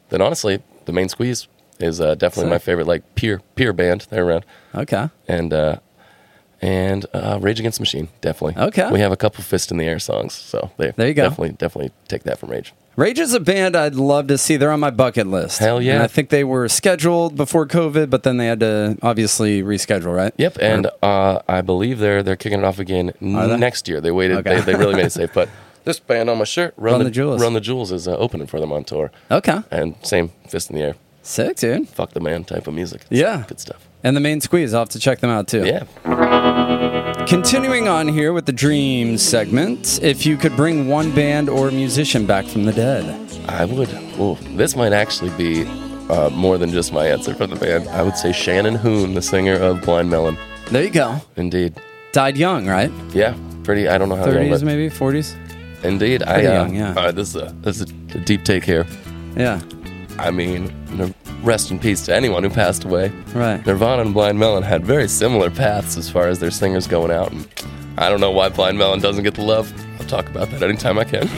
then 0.09 0.21
honestly, 0.21 0.61
the 0.85 0.91
main 0.93 1.09
squeeze 1.09 1.47
is 1.79 1.99
uh, 2.01 2.15
definitely 2.15 2.49
my 2.49 2.57
favorite 2.59 2.87
like 2.87 3.03
peer 3.15 3.41
peer 3.55 3.71
band. 3.73 4.07
They're 4.09 4.25
around 4.25 4.45
Okay. 4.73 5.09
and 5.27 5.53
uh, 5.53 5.77
and 6.61 7.05
uh, 7.13 7.37
Rage 7.41 7.59
Against 7.59 7.77
the 7.79 7.81
Machine 7.83 8.07
definitely. 8.21 8.61
Okay. 8.61 8.89
we 8.91 8.99
have 8.99 9.11
a 9.11 9.17
couple 9.17 9.43
Fist 9.43 9.69
in 9.71 9.77
the 9.77 9.85
Air 9.85 9.99
songs, 9.99 10.33
so 10.33 10.71
they 10.77 10.91
There 10.91 11.07
you 11.07 11.13
go. 11.13 11.23
Definitely 11.29 11.51
definitely 11.57 11.91
take 12.07 12.23
that 12.23 12.39
from 12.39 12.49
Rage. 12.49 12.73
Rage 12.95 13.17
is 13.19 13.33
a 13.33 13.39
band 13.39 13.75
I'd 13.75 13.95
love 13.95 14.27
to 14.27 14.37
see. 14.37 14.55
They're 14.55 14.71
on 14.71 14.79
my 14.79 14.91
bucket 14.91 15.25
list. 15.27 15.57
Hell 15.59 15.81
yeah. 15.81 15.93
And 15.95 16.03
I 16.03 16.07
think 16.07 16.29
they 16.29 16.43
were 16.43 16.69
scheduled 16.69 17.35
before 17.35 17.65
COVID, 17.67 18.09
but 18.09 18.21
then 18.23 18.37
they 18.37 18.45
had 18.45 18.59
to 18.59 18.97
obviously 19.01 19.63
reschedule, 19.63 20.15
right? 20.15 20.31
Yep, 20.37 20.57
and 20.61 20.89
uh, 21.01 21.39
I 21.47 21.61
believe 21.61 21.97
they're 21.99 22.21
they're 22.21 22.35
kicking 22.35 22.59
it 22.59 22.65
off 22.65 22.77
again 22.79 23.11
next 23.19 23.87
year. 23.87 23.99
They 23.99 24.11
waited. 24.11 24.37
Okay. 24.37 24.59
They, 24.59 24.73
they 24.73 24.75
really 24.75 24.93
made 24.95 25.05
it 25.05 25.11
safe. 25.11 25.33
But 25.33 25.49
this 25.85 25.99
band 25.99 26.29
on 26.29 26.37
my 26.37 26.43
shirt, 26.43 26.73
Run, 26.77 26.93
Run 26.95 27.03
the 27.05 27.11
Jewels. 27.11 27.41
Run 27.41 27.53
the 27.53 27.61
Jewels 27.61 27.91
is 27.91 28.07
uh, 28.07 28.15
opening 28.17 28.45
for 28.47 28.59
them 28.59 28.71
on 28.71 28.83
tour, 28.83 29.11
Okay. 29.31 29.59
and 29.71 29.95
same 30.03 30.29
Fist 30.47 30.69
in 30.69 30.75
the 30.75 30.83
Air. 30.83 30.95
Sick, 31.23 31.55
dude. 31.57 31.87
fuck 31.89 32.11
the 32.11 32.19
man 32.19 32.43
type 32.43 32.67
of 32.67 32.73
music. 32.73 33.01
It's 33.09 33.19
Yeah. 33.21 33.45
good 33.47 33.59
stuff. 33.59 33.87
And 34.03 34.15
the 34.15 34.19
main 34.21 34.41
squeeze, 34.41 34.73
I'll 34.73 34.81
have 34.81 34.89
to 34.89 34.99
check 34.99 35.19
them 35.19 35.29
out 35.29 35.47
too. 35.47 35.65
Yeah, 35.65 35.83
Continuing 37.27 37.87
on 37.87 38.07
here 38.07 38.31
with 38.33 38.45
the 38.45 38.51
dream 38.51 39.17
segment, 39.17 39.99
if 40.03 40.25
you 40.25 40.37
could 40.37 40.55
bring 40.55 40.87
one 40.87 41.11
band 41.15 41.49
or 41.49 41.71
musician 41.71 42.25
back 42.27 42.45
from 42.45 42.65
the 42.65 42.71
dead, 42.73 43.03
I 43.49 43.65
would. 43.65 43.89
Oh, 44.19 44.35
this 44.55 44.75
might 44.75 44.93
actually 44.93 45.31
be 45.31 45.63
uh, 46.09 46.29
more 46.31 46.57
than 46.57 46.69
just 46.71 46.93
my 46.93 47.07
answer 47.07 47.33
for 47.33 47.47
the 47.47 47.55
band. 47.55 47.87
I 47.89 48.03
would 48.03 48.15
say 48.17 48.31
Shannon 48.31 48.75
Hoon, 48.75 49.13
the 49.15 49.21
singer 49.21 49.55
of 49.55 49.81
Blind 49.81 50.09
Melon. 50.09 50.37
there 50.69 50.83
you 50.83 50.89
go. 50.91 51.19
Indeed. 51.35 51.75
Died 52.11 52.37
young, 52.37 52.67
right? 52.67 52.91
Yeah, 53.13 53.35
pretty. 53.63 53.87
I 53.87 53.97
don't 53.97 54.09
know 54.09 54.15
how 54.15 54.25
young, 54.25 54.35
30s, 54.45 54.49
but 54.51 54.61
maybe 54.63 54.89
40s. 54.89 55.35
Indeed, 55.83 56.23
I. 56.23 56.33
Pretty 56.33 56.47
Uh, 56.47 56.53
young, 56.53 56.75
yeah. 56.75 56.93
uh, 56.95 57.11
this 57.11 57.29
is 57.29 57.35
a 57.41 57.53
this 57.61 57.81
is 57.81 57.89
a 58.13 58.19
deep 58.19 58.43
take 58.43 58.63
here. 58.63 58.85
Yeah, 59.35 59.59
I 60.19 60.29
mean, 60.29 60.71
rest 61.43 61.71
in 61.71 61.79
peace 61.79 62.05
to 62.05 62.15
anyone 62.15 62.43
who 62.43 62.49
passed 62.49 62.83
away. 62.83 63.09
right. 63.33 63.65
Nirvana 63.65 64.01
and 64.01 64.13
Blind 64.13 64.39
Melon 64.39 64.63
had 64.63 64.85
very 64.85 65.07
similar 65.07 65.49
paths 65.49 65.97
as 65.97 66.09
far 66.09 66.27
as 66.27 66.39
their 66.39 66.51
singers 66.51 66.87
going 66.87 67.11
out. 67.11 67.31
And 67.31 67.47
I 67.97 68.09
don't 68.09 68.21
know 68.21 68.31
why 68.31 68.49
Blind 68.49 68.77
Melon 68.77 68.99
doesn't 68.99 69.23
get 69.23 69.35
the 69.35 69.43
love. 69.43 69.71
I'll 69.99 70.07
talk 70.07 70.27
about 70.29 70.49
that 70.51 70.63
anytime 70.63 70.97
I 70.97 71.03
can. 71.03 71.29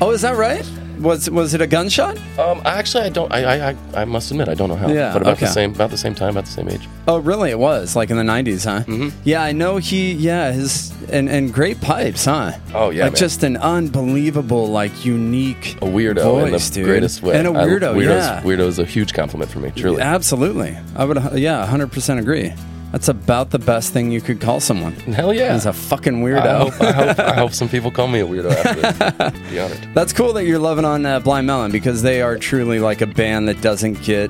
Oh, 0.00 0.10
is 0.12 0.22
that 0.22 0.36
right? 0.36 0.68
Was 1.00 1.30
was 1.30 1.54
it 1.54 1.60
a 1.60 1.66
gunshot? 1.66 2.18
Um, 2.38 2.60
actually, 2.64 3.04
I 3.04 3.08
don't. 3.08 3.32
I, 3.32 3.44
I, 3.44 3.70
I, 3.70 3.76
I 4.02 4.04
must 4.04 4.30
admit, 4.30 4.48
I 4.48 4.54
don't 4.54 4.68
know 4.68 4.76
how. 4.76 4.88
Yeah, 4.88 5.12
but 5.12 5.22
about 5.22 5.38
the 5.38 5.46
same, 5.46 5.72
about 5.72 5.90
the 5.90 5.96
same 5.96 6.14
time, 6.14 6.30
about 6.30 6.44
the 6.44 6.50
same 6.50 6.68
age. 6.68 6.86
Oh, 7.08 7.18
really? 7.18 7.50
It 7.50 7.58
was 7.58 7.96
like 7.96 8.10
in 8.10 8.16
the 8.16 8.22
90s, 8.22 8.64
huh? 8.64 8.84
Mm-hmm. 8.84 9.08
Yeah, 9.24 9.42
I 9.42 9.52
know 9.52 9.78
he. 9.78 10.12
Yeah, 10.12 10.52
his 10.52 10.92
and 11.10 11.28
and 11.30 11.52
great 11.54 11.80
pipes, 11.80 12.24
huh? 12.26 12.52
Oh, 12.74 12.90
yeah, 12.90 13.04
like 13.04 13.12
man. 13.12 13.18
just 13.18 13.42
an 13.42 13.56
unbelievable, 13.56 14.68
like 14.68 15.04
unique, 15.04 15.74
A 15.76 15.86
weirdo 15.86 16.22
voice, 16.22 16.46
in 16.68 16.74
the 16.74 16.80
dude. 16.80 16.84
greatest 16.84 17.22
way. 17.22 17.36
and 17.38 17.48
a 17.48 17.50
I- 17.52 17.64
weirdo. 17.66 17.94
weirdo's, 17.94 18.24
yeah, 18.26 18.42
weirdo 18.42 18.66
is 18.66 18.78
a 18.78 18.84
huge 18.84 19.12
compliment 19.14 19.50
for 19.50 19.58
me. 19.60 19.70
Truly. 19.74 20.02
absolutely. 20.02 20.76
I 20.96 21.04
would. 21.04 21.16
Yeah, 21.38 21.60
100 21.60 21.92
percent 21.92 22.20
agree. 22.20 22.52
That's 22.92 23.08
about 23.08 23.50
the 23.50 23.58
best 23.60 23.92
thing 23.92 24.10
you 24.10 24.20
could 24.20 24.40
call 24.40 24.58
someone. 24.60 24.92
Hell 24.94 25.32
yeah. 25.32 25.54
Is 25.54 25.66
a 25.66 25.72
fucking 25.72 26.16
I 26.22 26.26
weirdo. 26.26 26.70
hope, 26.70 26.80
I, 26.82 26.92
hope, 26.92 27.18
I 27.20 27.34
hope 27.34 27.52
some 27.52 27.68
people 27.74 27.90
call 27.90 28.08
me 28.08 28.20
a 28.20 28.26
weirdo 28.26 28.50
after 28.52 29.30
this. 29.32 29.50
Be 29.50 29.60
honored. 29.60 29.94
That's 29.94 30.12
cool 30.12 30.32
that 30.32 30.44
you're 30.44 30.58
loving 30.58 30.84
on 30.84 31.06
uh, 31.06 31.20
Blind 31.20 31.46
Melon 31.46 31.70
because 31.70 32.02
they 32.02 32.20
are 32.20 32.36
truly 32.36 32.80
like 32.80 33.00
a 33.00 33.06
band 33.06 33.46
that 33.48 33.60
doesn't 33.60 34.02
get 34.02 34.28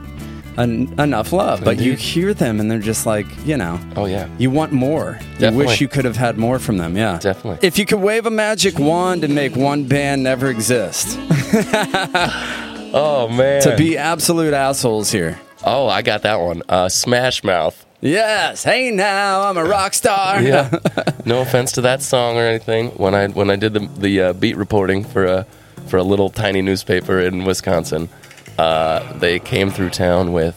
en- 0.59 0.93
enough 1.01 1.33
love. 1.33 1.65
But 1.65 1.79
you 1.79 1.95
hear 1.95 2.35
them 2.35 2.61
and 2.61 2.71
they're 2.71 2.79
just 2.81 3.07
like, 3.07 3.25
you 3.47 3.57
know, 3.57 3.81
Oh 3.97 4.05
yeah. 4.05 4.29
you 4.37 4.51
want 4.51 4.73
more. 4.73 5.13
Definitely. 5.39 5.49
You 5.49 5.57
wish 5.69 5.81
you 5.81 5.89
could 5.89 6.05
have 6.05 6.17
had 6.17 6.37
more 6.37 6.59
from 6.59 6.77
them. 6.77 6.97
Yeah, 6.99 7.19
Definitely. 7.19 7.67
If 7.67 7.79
you 7.79 7.87
could 7.87 8.01
wave 8.01 8.27
a 8.27 8.31
magic 8.31 8.79
wand 8.79 9.25
and 9.25 9.35
make 9.35 9.57
one 9.57 9.85
band 9.85 10.23
never 10.23 10.49
exist, 10.49 11.19
Oh 12.93 13.29
man. 13.31 13.63
to 13.63 13.77
be 13.77 13.97
absolute 13.97 14.53
assholes 14.53 15.11
here. 15.11 15.41
Oh, 15.65 15.87
I 15.89 16.03
got 16.03 16.23
that 16.23 16.41
one. 16.41 16.63
Uh, 16.69 16.89
Smash 16.89 17.45
Mouth. 17.45 17.87
Yes. 18.01 18.65
Hey, 18.65 18.91
now 18.91 19.43
I'm 19.43 19.57
a 19.59 19.65
rock 19.65 19.93
star. 19.95 20.41
Yeah. 20.43 20.71
no 21.27 21.43
offense 21.43 21.73
to 21.73 21.81
that 21.83 22.03
song 22.03 22.37
or 22.37 22.43
anything. 22.43 22.89
When 22.93 23.15
I 23.15 23.29
when 23.29 23.51
I 23.51 23.57
did 23.57 23.75
the 23.75 23.81
the 23.99 24.21
uh, 24.21 24.33
beat 24.33 24.57
reporting 24.57 25.05
for 25.05 25.25
a 25.27 25.47
for 25.87 25.99
a 25.99 26.03
little 26.03 26.31
tiny 26.31 26.63
newspaper 26.63 27.21
in 27.21 27.45
Wisconsin, 27.45 28.09
uh, 28.59 29.13
they 29.19 29.39
came 29.39 29.71
through 29.71 29.91
town 29.91 30.33
with 30.33 30.57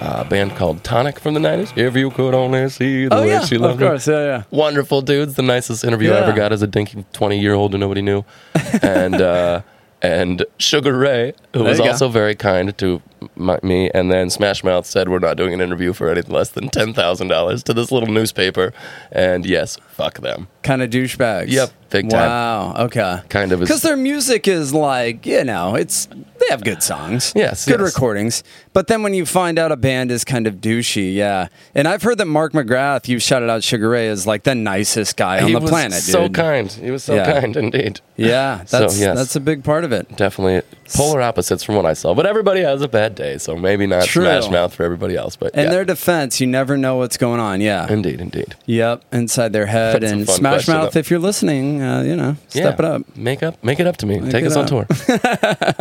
uh, 0.00 0.22
a 0.24 0.28
band 0.28 0.56
called 0.56 0.82
Tonic 0.82 1.20
from 1.20 1.34
the 1.34 1.40
'90s. 1.40 1.76
If 1.76 1.96
you 1.96 2.10
could 2.10 2.32
only 2.34 2.68
see 2.70 3.06
the 3.08 3.14
oh 3.14 3.20
way 3.22 3.28
yeah. 3.28 3.44
she 3.44 3.56
Of 3.56 3.60
loved 3.62 3.80
me. 3.80 3.86
course. 3.86 4.08
Yeah. 4.08 4.20
Yeah. 4.24 4.42
Wonderful 4.50 5.02
dudes. 5.02 5.34
The 5.34 5.42
nicest 5.42 5.84
interview 5.84 6.12
I 6.12 6.20
ever 6.20 6.32
got 6.32 6.50
as 6.52 6.62
a 6.62 6.66
dinky 6.66 7.04
20 7.12 7.38
year 7.38 7.52
old 7.52 7.72
who 7.72 7.78
nobody 7.78 8.00
knew. 8.00 8.24
and 8.82 9.20
uh, 9.20 9.60
and 10.02 10.44
Sugar 10.58 10.96
Ray, 10.96 11.34
who 11.52 11.64
was 11.64 11.80
also 11.80 12.08
very 12.08 12.34
kind 12.34 12.76
to 12.78 13.02
my, 13.36 13.58
me, 13.62 13.90
and 13.90 14.10
then 14.10 14.30
Smash 14.30 14.64
Mouth 14.64 14.86
said 14.86 15.08
we're 15.08 15.18
not 15.18 15.36
doing 15.36 15.52
an 15.52 15.60
interview 15.60 15.92
for 15.92 16.10
anything 16.10 16.34
less 16.34 16.50
than 16.50 16.68
ten 16.68 16.94
thousand 16.94 17.28
dollars 17.28 17.62
to 17.64 17.74
this 17.74 17.92
little 17.92 18.08
newspaper, 18.08 18.72
and 19.12 19.44
yes, 19.44 19.76
fuck 19.88 20.20
them. 20.20 20.48
Kind 20.62 20.82
of 20.82 20.90
douchebags. 20.90 21.48
Yep, 21.50 21.70
big 21.90 22.10
time. 22.10 22.28
Wow. 22.28 22.74
Okay. 22.84 23.20
Kind 23.28 23.52
of 23.52 23.60
because 23.60 23.82
their 23.82 23.96
music 23.96 24.48
is 24.48 24.72
like 24.72 25.26
you 25.26 25.44
know 25.44 25.74
it's 25.74 26.08
have 26.50 26.62
good 26.64 26.82
songs. 26.82 27.32
Yes, 27.34 27.64
Good 27.66 27.80
yes. 27.80 27.94
recordings. 27.94 28.42
But 28.72 28.86
then 28.88 29.02
when 29.02 29.14
you 29.14 29.24
find 29.26 29.58
out 29.58 29.72
a 29.72 29.76
band 29.76 30.10
is 30.10 30.24
kind 30.24 30.46
of 30.46 30.56
douchey, 30.56 31.14
yeah. 31.14 31.48
And 31.74 31.88
I've 31.88 32.02
heard 32.02 32.18
that 32.18 32.26
Mark 32.26 32.52
McGrath, 32.52 33.08
you 33.08 33.18
shouted 33.18 33.48
out 33.50 33.62
Sugar 33.64 33.88
Ray, 33.88 34.08
is 34.08 34.26
like 34.26 34.42
the 34.44 34.54
nicest 34.54 35.16
guy 35.16 35.40
on 35.40 35.48
he 35.48 35.54
the 35.54 35.60
was 35.60 35.70
planet. 35.70 36.02
so 36.02 36.22
dude. 36.24 36.34
kind. 36.34 36.70
He 36.70 36.90
was 36.90 37.04
so 37.04 37.14
Yeah. 37.14 37.40
kind 37.40 37.56
indeed. 37.56 38.00
Yeah, 38.16 38.64
So, 38.64 38.80
that's 38.80 38.98
yes. 39.00 39.16
that's 39.16 39.36
a 39.36 39.40
big 39.40 39.64
part 39.64 39.84
of 39.84 39.92
it. 39.92 40.14
Definitely 40.16 40.62
polar 40.94 41.20
opposites 41.20 41.62
from 41.62 41.76
what 41.76 41.86
I 41.86 41.92
saw, 41.94 42.14
but 42.14 42.26
everybody 42.26 42.60
has 42.60 42.82
a 42.82 42.88
bad 42.88 43.14
day, 43.14 43.38
so 43.38 43.56
maybe 43.56 43.86
not 43.86 44.04
True. 44.04 44.24
Smash 44.24 44.50
Mouth 44.50 44.74
for 44.74 44.84
everybody 44.84 45.16
else. 45.16 45.36
But 45.36 45.54
In 45.54 45.64
yeah. 45.64 45.70
their 45.70 45.84
defense, 45.84 46.40
you 46.40 46.46
never 46.46 46.76
know 46.76 46.96
what's 46.96 47.16
going 47.16 47.40
on. 47.40 47.60
Yeah. 47.60 47.90
indeed, 47.90 48.20
indeed. 48.20 48.56
Yep, 48.66 49.04
inside 49.12 49.52
their 49.52 49.66
head. 49.66 50.02
That's 50.02 50.12
and 50.12 50.28
Smash 50.28 50.52
question, 50.52 50.74
Mouth, 50.74 50.92
though. 50.92 51.00
if 51.00 51.10
you're 51.10 51.20
listening, 51.20 51.82
uh, 51.82 52.02
you 52.02 52.16
know, 52.16 52.36
step 52.48 52.78
yeah. 52.78 52.86
it 52.86 52.92
up. 52.92 53.16
Make 53.16 53.42
up, 53.42 53.62
make 53.62 53.80
it 53.80 53.86
up 53.86 53.96
to 53.98 54.06
me. 54.06 54.20
Take 54.30 54.44
it 54.44 54.52
us 54.52 54.56
on 54.56 54.66
tour. 54.66 54.86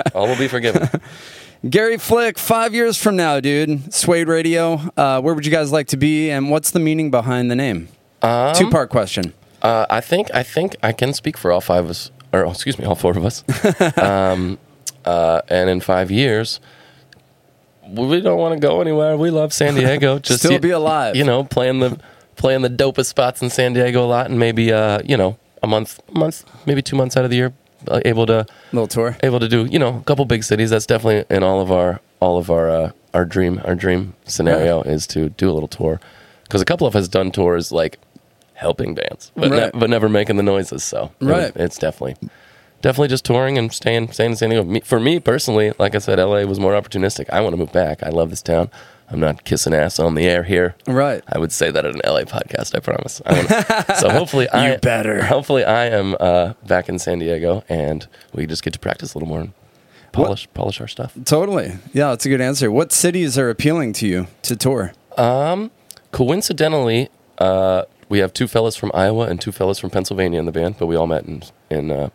All 0.16 0.28
will 0.28 0.38
be 0.38 0.48
forgiven. 0.48 0.90
Gary 1.70 1.98
Flick, 1.98 2.40
five 2.40 2.74
years 2.74 2.98
from 2.98 3.18
now, 3.18 3.42
dude, 3.42 3.94
Suede 3.94 4.30
Radio, 4.30 4.76
uh, 4.96 5.20
where 5.20 5.34
would 5.34 5.46
you 5.46 5.52
guys 5.52 5.74
like 5.74 5.88
to 5.88 5.98
be, 5.98 6.30
and 6.30 6.50
what's 6.50 6.72
the 6.72 6.80
meaning 6.80 7.12
behind 7.12 7.52
the 7.52 7.56
name? 7.56 7.90
Um, 8.22 8.56
Two 8.56 8.70
part 8.70 8.90
question. 8.90 9.34
Uh, 9.62 9.86
I 9.90 10.00
think 10.00 10.34
I 10.34 10.44
think 10.44 10.78
I 10.82 10.94
can 10.94 11.14
speak 11.14 11.38
for 11.38 11.52
all 11.52 11.60
five 11.60 11.84
of 11.84 11.90
us, 11.90 12.12
or 12.32 12.46
excuse 12.46 12.80
me, 12.80 12.86
all 12.86 12.96
four 12.96 13.12
of 13.12 13.26
us. 13.26 13.44
um, 13.98 14.58
uh, 15.10 15.42
and 15.50 15.70
in 15.70 15.80
five 15.82 16.12
years, 16.12 16.60
we 17.88 18.22
don't 18.22 18.38
want 18.38 18.54
to 18.54 18.60
go 18.60 18.82
anywhere. 18.82 19.18
We 19.18 19.30
love 19.32 19.52
San 19.54 19.74
Diego. 19.80 20.20
Just 20.20 20.40
Still 20.44 20.60
be 20.60 20.70
alive. 20.70 21.16
You 21.16 21.24
know, 21.24 21.44
playing 21.44 21.80
the 21.80 22.00
playing 22.36 22.62
the 22.62 22.70
dopest 22.70 23.08
spots 23.08 23.42
in 23.42 23.50
San 23.50 23.74
Diego 23.74 24.04
a 24.06 24.08
lot, 24.08 24.30
and 24.30 24.38
maybe 24.40 24.72
uh, 24.72 25.00
you 25.04 25.18
know 25.18 25.38
a 25.64 25.68
month, 25.68 26.00
month, 26.14 26.44
maybe 26.66 26.82
two 26.82 26.96
months 26.96 27.18
out 27.18 27.26
of 27.26 27.32
the 27.32 27.38
year, 27.38 27.54
uh, 27.88 28.00
able 28.06 28.26
to 28.28 28.46
Little 28.72 28.88
tour. 28.88 29.18
able 29.24 29.40
to 29.40 29.48
do 29.48 29.66
you 29.66 29.80
know 29.80 29.98
a 29.98 30.04
couple 30.04 30.26
big 30.26 30.44
cities. 30.44 30.70
That's 30.70 30.86
definitely 30.86 31.26
in 31.36 31.44
all 31.44 31.60
of 31.62 31.72
our 31.72 32.00
all 32.20 32.38
of 32.38 32.50
our 32.52 32.70
uh, 32.70 32.92
our 33.14 33.26
dream 33.26 33.60
our 33.66 33.76
dream 33.76 34.14
scenario 34.26 34.82
is 34.84 35.08
to 35.08 35.30
do 35.30 35.50
a 35.50 35.54
little 35.54 35.68
tour 35.68 36.00
because 36.44 36.62
a 36.62 36.66
couple 36.66 36.86
of 36.88 36.96
us 36.96 37.08
done 37.08 37.32
tours 37.32 37.72
like 37.72 37.98
helping 38.54 38.94
bands, 38.94 39.32
but 39.36 39.50
Right. 39.52 39.74
ne- 39.74 39.80
but 39.80 39.90
never 39.90 40.10
making 40.10 40.36
the 40.38 40.44
noises. 40.44 40.84
So 40.84 41.12
it- 41.22 41.26
Right. 41.26 41.52
it's 41.56 41.78
definitely 41.78 42.30
definitely 42.82 43.08
just 43.08 43.26
touring 43.26 43.58
and 43.58 43.72
staying 43.72 44.12
staying 44.12 44.32
in 44.32 44.38
San 44.38 44.50
Diego. 44.50 44.64
Me, 44.64 44.80
for 44.82 45.00
me 45.00 45.20
personally, 45.20 45.74
like 45.80 45.96
I 45.96 46.00
said, 46.00 46.20
LA 46.20 46.44
was 46.44 46.60
more 46.60 46.74
opportunistic. 46.74 47.30
I 47.32 47.42
want 47.42 47.54
to 47.54 47.58
move 47.58 47.72
back. 47.72 48.04
I 48.04 48.10
love 48.10 48.30
this 48.30 48.42
town. 48.42 48.70
I'm 49.12 49.20
not 49.20 49.44
kissing 49.44 49.74
ass 49.74 49.98
on 50.00 50.14
the 50.14 50.28
air 50.28 50.44
here. 50.44 50.76
Right. 50.88 51.24
I 51.28 51.40
would 51.40 51.52
say 51.52 51.72
that 51.72 51.84
at 51.84 51.96
an 51.96 52.02
LA 52.06 52.22
podcast. 52.22 52.76
I 52.76 52.80
promise. 52.80 53.22
I 53.26 53.34
wanna, 53.34 53.96
so 54.00 54.10
hopefully, 54.10 54.48
I 54.50 54.78
better. 54.78 55.24
Hopefully, 55.24 55.64
I 55.64 55.88
am 55.88 56.16
uh, 56.20 56.54
back 56.68 56.90
in 56.90 57.00
San 57.00 57.20
Diego, 57.20 57.64
and 57.70 58.08
we 58.34 58.46
just 58.46 58.64
get 58.64 58.74
to 58.74 58.80
practice 58.80 59.14
a 59.14 59.18
little 59.18 59.28
more 59.30 59.42
and 59.42 59.54
polish 60.12 60.48
polish 60.54 60.80
our 60.80 60.88
stuff. 60.88 61.16
Totally. 61.26 61.74
Yeah, 61.94 62.10
that's 62.10 62.26
a 62.26 62.30
good 62.30 62.42
answer. 62.42 62.72
What 62.72 62.92
cities 62.92 63.38
are 63.38 63.50
appealing 63.50 63.94
to 63.94 64.08
you 64.08 64.28
to 64.44 64.56
tour? 64.56 64.94
Um, 65.18 65.72
Coincidentally, 66.12 67.10
uh, 67.38 67.84
we 68.10 68.20
have 68.20 68.34
two 68.34 68.48
fellas 68.48 68.76
from 68.76 68.92
Iowa 68.94 69.28
and 69.28 69.40
two 69.40 69.52
fellas 69.52 69.78
from 69.80 69.90
Pennsylvania 69.92 70.40
in 70.40 70.46
the 70.46 70.52
band, 70.52 70.76
but 70.80 70.88
we 70.88 70.96
all 70.96 71.08
met 71.08 71.26
in 71.26 71.44
in 71.70 71.92
uh, 71.92 72.10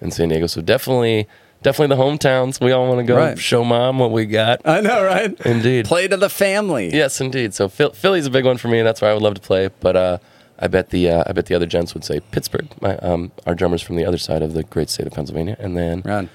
in 0.00 0.10
San 0.10 0.28
Diego. 0.28 0.46
So 0.46 0.60
definitely, 0.60 1.26
definitely 1.62 1.96
the 1.96 2.02
hometowns. 2.02 2.60
We 2.60 2.72
all 2.72 2.86
want 2.88 2.98
to 2.98 3.04
go 3.04 3.16
Right. 3.16 3.38
show 3.38 3.64
mom 3.64 3.98
what 3.98 4.10
we 4.10 4.26
got. 4.26 4.60
I 4.64 4.80
know, 4.80 5.04
right? 5.04 5.38
Indeed. 5.46 5.86
Play 5.86 6.08
to 6.08 6.16
the 6.16 6.28
family. 6.30 6.90
Yes, 6.94 7.20
indeed. 7.20 7.54
So 7.54 7.68
Philly's 7.68 8.26
a 8.26 8.30
big 8.30 8.44
one 8.44 8.56
for 8.58 8.68
me. 8.68 8.78
And 8.78 8.86
that's 8.86 9.00
where 9.00 9.10
I 9.10 9.14
would 9.14 9.22
love 9.22 9.34
to 9.34 9.40
play. 9.40 9.70
But 9.80 9.96
uh, 9.96 10.18
I 10.58 10.68
bet 10.68 10.90
the 10.90 11.10
uh, 11.10 11.24
I 11.26 11.32
bet 11.32 11.46
the 11.46 11.54
other 11.54 11.66
gents 11.66 11.94
would 11.94 12.04
say 12.04 12.20
Pittsburgh. 12.30 12.68
My 12.80 12.96
um, 12.98 13.32
our 13.46 13.54
drummers 13.54 13.82
from 13.82 13.96
the 13.96 14.04
other 14.04 14.18
side 14.18 14.42
of 14.42 14.52
the 14.52 14.62
great 14.62 14.88
state 14.90 15.06
of 15.06 15.12
Pennsylvania, 15.12 15.56
and 15.58 15.76
then 15.76 16.02
Right. 16.04 16.28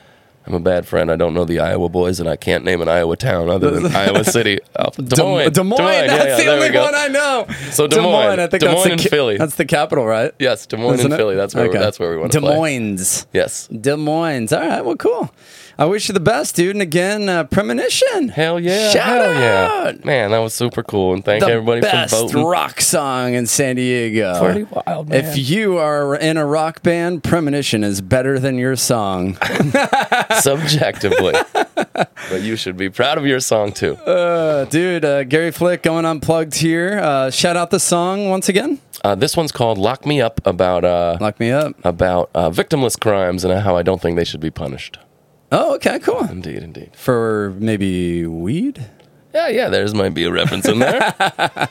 I'm 0.48 0.54
a 0.56 0.60
bad 0.60 0.88
friend. 0.88 1.12
I 1.12 1.16
don't 1.16 1.34
know 1.36 1.46
the 1.46 1.60
Iowa 1.60 1.90
boys, 1.90 2.20
and 2.20 2.28
I 2.28 2.36
can't 2.36 2.64
name 2.64 2.82
an 2.82 2.88
Iowa 2.90 3.16
town 3.16 3.50
other 3.50 3.70
than 3.70 3.86
Iowa 3.96 4.24
City. 4.24 4.60
Oh, 4.78 4.90
Des 4.90 5.22
Moines. 5.22 5.52
Des 5.52 5.64
Moines. 5.64 5.80
Yeah, 5.80 6.08
That's 6.08 6.26
yeah, 6.44 6.46
the 6.46 6.48
only 6.66 6.78
one 6.80 6.96
I 6.96 7.08
know. 7.08 7.46
So 7.72 7.86
Des 7.88 8.02
Moines. 8.02 8.40
I 8.40 8.48
think 8.48 8.62
Des 8.62 8.68
that's 8.68 8.74
Moines 8.78 8.84
the 8.88 8.92
and 8.94 9.02
ca- 9.02 9.10
Philly. 9.10 9.38
That's 9.38 9.56
the 9.56 9.66
capital, 9.66 10.06
right? 10.08 10.34
Yes, 10.40 10.66
Des 10.66 10.78
Moines 10.78 10.96
Isn't 11.00 11.06
and 11.08 11.14
it? 11.14 11.18
Philly. 11.18 11.36
That's 11.36 11.54
where 11.54 11.66
Okay. 11.70 11.78
that's 11.78 12.00
where 12.00 12.10
we 12.12 12.18
want 12.18 12.32
to 12.32 12.40
play. 12.40 12.50
Des 12.50 12.56
Moines. 12.58 13.28
Yes. 13.34 13.68
Des 13.68 13.96
Moines. 13.96 14.52
All 14.52 14.60
right. 14.68 14.84
Well, 14.84 14.96
cool. 14.96 15.30
I 15.80 15.86
wish 15.86 16.10
you 16.10 16.14
the 16.14 16.20
best, 16.20 16.58
dude. 16.58 16.76
And 16.76 16.82
again, 16.82 17.30
uh, 17.30 17.46
premonition. 17.46 18.28
Hell 18.28 18.60
yeah. 18.60 18.90
Shout 18.90 19.22
hell 19.22 19.34
yeah. 19.34 19.88
out. 19.88 20.04
Man, 20.04 20.32
that 20.32 20.40
was 20.40 20.54
super 20.54 20.84
cool. 20.84 21.14
And 21.14 21.24
thank 21.24 21.42
the 21.42 21.50
everybody 21.50 21.80
best 21.80 22.14
for 22.14 22.24
voting. 22.24 22.44
rock 22.44 22.82
song 22.82 23.34
in 23.34 23.48
San 23.48 23.78
Diego. 23.78 24.38
Pretty 24.44 24.64
wild, 24.64 25.08
man. 25.08 25.24
If 25.24 25.38
you 25.50 25.78
are 25.78 26.18
in 26.18 26.36
a 26.36 26.46
rock 26.46 26.84
band, 26.84 27.24
Premonition 27.24 27.86
is 27.86 28.02
better 28.02 28.40
than 28.40 28.58
your 28.58 28.76
song. 28.76 29.36
Subjectively. 30.42 31.34
but 31.94 32.42
you 32.42 32.58
should 32.58 32.76
be 32.76 32.90
proud 32.90 33.18
of 33.18 33.26
your 33.26 33.40
song 33.40 33.72
too. 33.72 33.96
Uh, 33.96 34.66
dude, 34.66 35.06
uh, 35.06 35.24
Gary 35.24 35.52
Flick 35.52 35.82
going 35.82 36.04
unplugged 36.04 36.56
here. 36.56 37.00
Uh, 37.00 37.30
shout 37.32 37.56
out 37.56 37.72
the 37.72 37.80
song 37.80 38.28
once 38.28 38.50
again. 38.50 38.80
Uh, 39.06 39.16
this 39.16 39.38
one's 39.38 39.54
called 39.54 39.78
"Lock 39.78 40.06
Me 40.06 40.20
Up" 40.20 40.42
about 40.46 40.84
uh, 40.84 41.18
Lock 41.22 41.40
me 41.40 41.52
up. 41.52 41.74
about 41.86 42.30
uh, 42.36 42.50
victimless 42.50 43.00
crimes 43.00 43.46
and 43.46 43.58
how 43.62 43.78
I 43.78 43.82
don't 43.82 44.02
think 44.02 44.18
they 44.18 44.26
should 44.26 44.42
be 44.42 44.52
punished. 44.52 45.00
Oh, 45.52 45.76
okay, 45.76 46.00
cool. 46.00 46.24
Indeed, 46.26 46.64
indeed. 46.64 46.92
For 46.96 47.56
maybe 47.58 48.26
weed? 48.28 48.86
Yeah, 49.34 49.48
yeah. 49.50 49.70
There's 49.70 49.94
might 49.94 50.14
be 50.14 50.24
a 50.26 50.32
reference 50.32 50.68
in 50.68 50.80
there. 50.80 51.00
should, 51.20 51.20
I, 51.60 51.68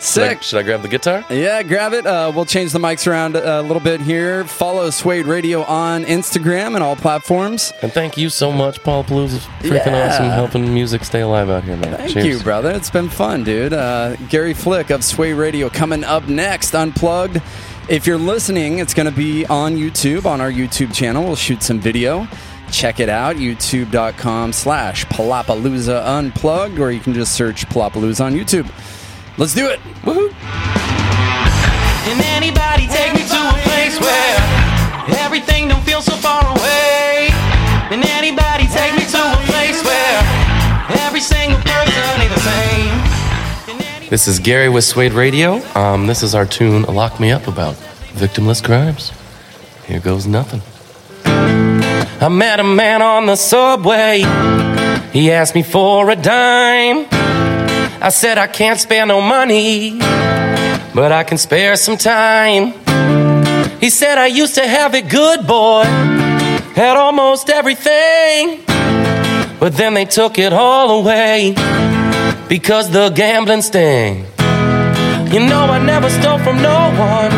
Sick. 0.00 0.42
should 0.42 0.58
I 0.58 0.62
grab 0.62 0.82
the 0.82 0.88
guitar? 0.88 1.24
Yeah, 1.30 1.62
grab 1.62 1.92
it. 1.92 2.06
Uh, 2.06 2.32
we'll 2.34 2.44
change 2.44 2.72
the 2.72 2.78
mics 2.80 3.06
around 3.06 3.36
a 3.36 3.62
little 3.62 3.80
bit 3.82 4.00
here. 4.00 4.44
Follow 4.44 4.90
Suede 4.90 5.26
Radio 5.26 5.62
on 5.62 6.04
Instagram 6.04 6.74
and 6.74 6.82
all 6.82 6.96
platforms. 6.96 7.72
And 7.82 7.92
thank 7.92 8.16
you 8.16 8.28
so 8.28 8.50
much, 8.52 8.82
Paul 8.82 9.04
Palooza. 9.04 9.38
Freaking 9.60 9.86
Yeah. 9.86 10.08
awesome, 10.08 10.26
helping 10.30 10.72
music 10.74 11.04
stay 11.04 11.20
alive 11.20 11.48
out 11.50 11.62
here, 11.64 11.76
man. 11.76 11.96
Thank 11.96 12.10
Cheers. 12.12 12.26
you, 12.26 12.40
brother. 12.40 12.70
It's 12.70 12.90
been 12.90 13.08
fun, 13.08 13.44
dude. 13.44 13.72
Uh, 13.72 14.16
Gary 14.28 14.54
Flick 14.54 14.90
of 14.90 15.04
Suede 15.04 15.36
Radio 15.36 15.68
coming 15.68 16.02
up 16.04 16.26
next, 16.28 16.74
Unplugged. 16.74 17.40
If 17.88 18.06
you're 18.06 18.18
listening, 18.18 18.80
it's 18.80 18.92
going 18.92 19.08
to 19.08 19.16
be 19.16 19.46
on 19.46 19.76
YouTube, 19.76 20.26
on 20.26 20.40
our 20.40 20.50
YouTube 20.52 20.92
channel. 20.92 21.24
We'll 21.24 21.36
shoot 21.36 21.62
some 21.62 21.80
video. 21.80 22.28
Check 22.70 23.00
it 23.00 23.08
out, 23.08 23.36
youtube.com 23.36 24.52
slash 24.52 25.04
Palapalooza 25.06 26.04
Unplugged, 26.06 26.78
or 26.78 26.90
you 26.90 27.00
can 27.00 27.14
just 27.14 27.32
search 27.34 27.66
Palapalooza 27.68 28.24
on 28.24 28.34
YouTube. 28.34 28.70
Let's 29.38 29.54
do 29.54 29.68
it. 29.68 29.80
Woohoo. 30.02 30.30
Can 32.04 32.20
anybody 32.36 32.86
take 32.86 33.14
me 33.14 33.20
to 33.26 33.36
a 33.36 33.52
place 33.62 34.00
where 34.00 34.38
everything 35.20 35.68
don't 35.68 35.82
feel 35.82 36.00
so 36.00 36.12
far 36.12 36.44
away? 36.44 37.28
Can 37.88 38.06
anybody 38.08 38.66
take 38.66 38.92
me 38.94 39.04
to 39.10 39.18
a 39.18 39.36
place 39.46 39.82
where 39.84 40.20
every 41.06 41.20
single 41.20 41.60
person 41.60 42.20
ain't 42.20 42.34
the 42.34 42.40
same? 42.40 44.08
This 44.08 44.26
is 44.26 44.38
Gary 44.38 44.68
with 44.68 44.84
Suede 44.84 45.12
Radio. 45.12 45.62
Um, 45.74 46.06
this 46.06 46.22
is 46.22 46.34
our 46.34 46.46
tune 46.46 46.82
"Lock 46.82 47.20
Me 47.20 47.30
Up" 47.30 47.46
about 47.46 47.74
victimless 48.14 48.64
crimes. 48.64 49.12
Here 49.86 50.00
goes 50.00 50.26
nothing. 50.26 50.62
I 52.20 52.28
met 52.28 52.60
a 52.60 52.64
man 52.64 53.02
on 53.02 53.26
the 53.26 53.36
subway. 53.36 54.24
He 55.12 55.30
asked 55.30 55.54
me 55.54 55.62
for 55.62 56.10
a 56.10 56.16
dime. 56.16 57.06
I 58.00 58.10
said 58.10 58.38
I 58.38 58.46
can't 58.46 58.78
spare 58.78 59.06
no 59.06 59.20
money, 59.20 59.98
but 60.94 61.10
I 61.10 61.24
can 61.24 61.38
spare 61.38 61.76
some 61.76 61.96
time. 61.96 62.72
He 63.80 63.90
said 63.90 64.18
I 64.18 64.26
used 64.26 64.54
to 64.54 64.66
have 64.66 64.94
it 64.94 65.08
good, 65.08 65.46
boy. 65.46 65.84
Had 66.74 66.96
almost 66.96 67.50
everything, 67.50 68.62
but 69.58 69.72
then 69.76 69.94
they 69.94 70.04
took 70.04 70.38
it 70.38 70.52
all 70.52 71.00
away 71.00 71.54
because 72.48 72.90
the 72.90 73.10
gambling 73.10 73.62
sting. 73.62 74.26
You 75.32 75.40
know, 75.40 75.64
I 75.66 75.78
never 75.84 76.08
stole 76.08 76.38
from 76.38 76.62
no 76.62 76.78
one, 76.96 77.32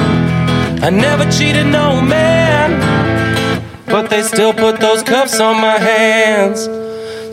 I 0.85 0.90
never 0.90 1.25
cheated 1.31 1.66
no 1.66 2.01
man, 2.03 2.70
but 3.90 4.09
they 4.09 4.22
still 4.22 4.53
put 4.53 4.81
those 4.81 5.03
cuffs 5.03 5.40
on 5.40 5.61
my 5.61 5.79
hands. 5.79 6.68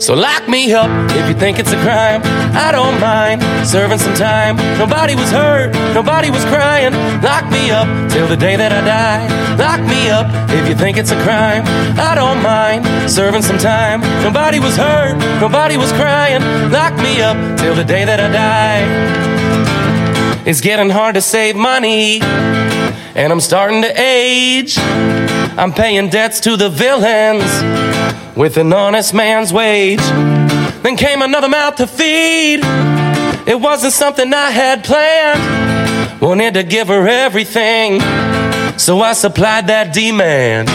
So 0.04 0.14
lock 0.14 0.48
me 0.48 0.72
up 0.72 0.90
if 1.12 1.28
you 1.28 1.34
think 1.34 1.58
it's 1.58 1.72
a 1.72 1.80
crime. 1.82 2.20
I 2.54 2.70
don't 2.70 3.00
mind 3.00 3.42
serving 3.66 3.98
some 3.98 4.14
time. 4.14 4.56
Nobody 4.78 5.14
was 5.14 5.30
hurt, 5.30 5.72
nobody 5.94 6.30
was 6.30 6.44
crying. 6.44 6.92
Lock 7.22 7.50
me 7.50 7.70
up 7.70 7.88
till 8.10 8.28
the 8.28 8.36
day 8.36 8.56
that 8.56 8.72
I 8.72 8.80
die. 8.82 9.26
Lock 9.56 9.80
me 9.80 10.08
up 10.08 10.26
if 10.50 10.68
you 10.68 10.74
think 10.74 10.98
it's 10.98 11.10
a 11.10 11.20
crime. 11.22 11.64
I 11.98 12.14
don't 12.14 12.42
mind 12.42 12.86
serving 13.10 13.42
some 13.42 13.58
time. 13.58 14.00
Nobody 14.22 14.60
was 14.60 14.76
hurt, 14.76 15.18
nobody 15.40 15.76
was 15.76 15.92
crying. 15.92 16.42
Lock 16.70 16.94
me 16.96 17.20
up 17.20 17.36
till 17.58 17.74
the 17.74 17.84
day 17.84 18.04
that 18.04 18.20
I 18.20 18.28
die. 18.30 19.28
It's 20.46 20.60
getting 20.60 20.90
hard 20.90 21.14
to 21.16 21.20
save 21.20 21.56
money. 21.56 22.20
And 23.18 23.32
I'm 23.32 23.40
starting 23.40 23.82
to 23.82 23.92
age. 24.00 24.78
I'm 24.78 25.72
paying 25.72 26.08
debts 26.08 26.38
to 26.40 26.56
the 26.56 26.70
villains 26.70 27.42
with 28.36 28.56
an 28.58 28.72
honest 28.72 29.12
man's 29.12 29.52
wage. 29.52 30.00
Then 30.82 30.96
came 30.96 31.20
another 31.20 31.48
mouth 31.48 31.74
to 31.76 31.88
feed. 31.88 32.60
It 33.44 33.60
wasn't 33.60 33.92
something 33.92 34.32
I 34.32 34.52
had 34.52 34.84
planned. 34.84 36.22
Wanted 36.22 36.54
to 36.54 36.62
give 36.62 36.86
her 36.88 37.08
everything, 37.08 38.00
so 38.78 39.00
I 39.00 39.14
supplied 39.14 39.66
that 39.66 39.92
demand. 39.92 40.68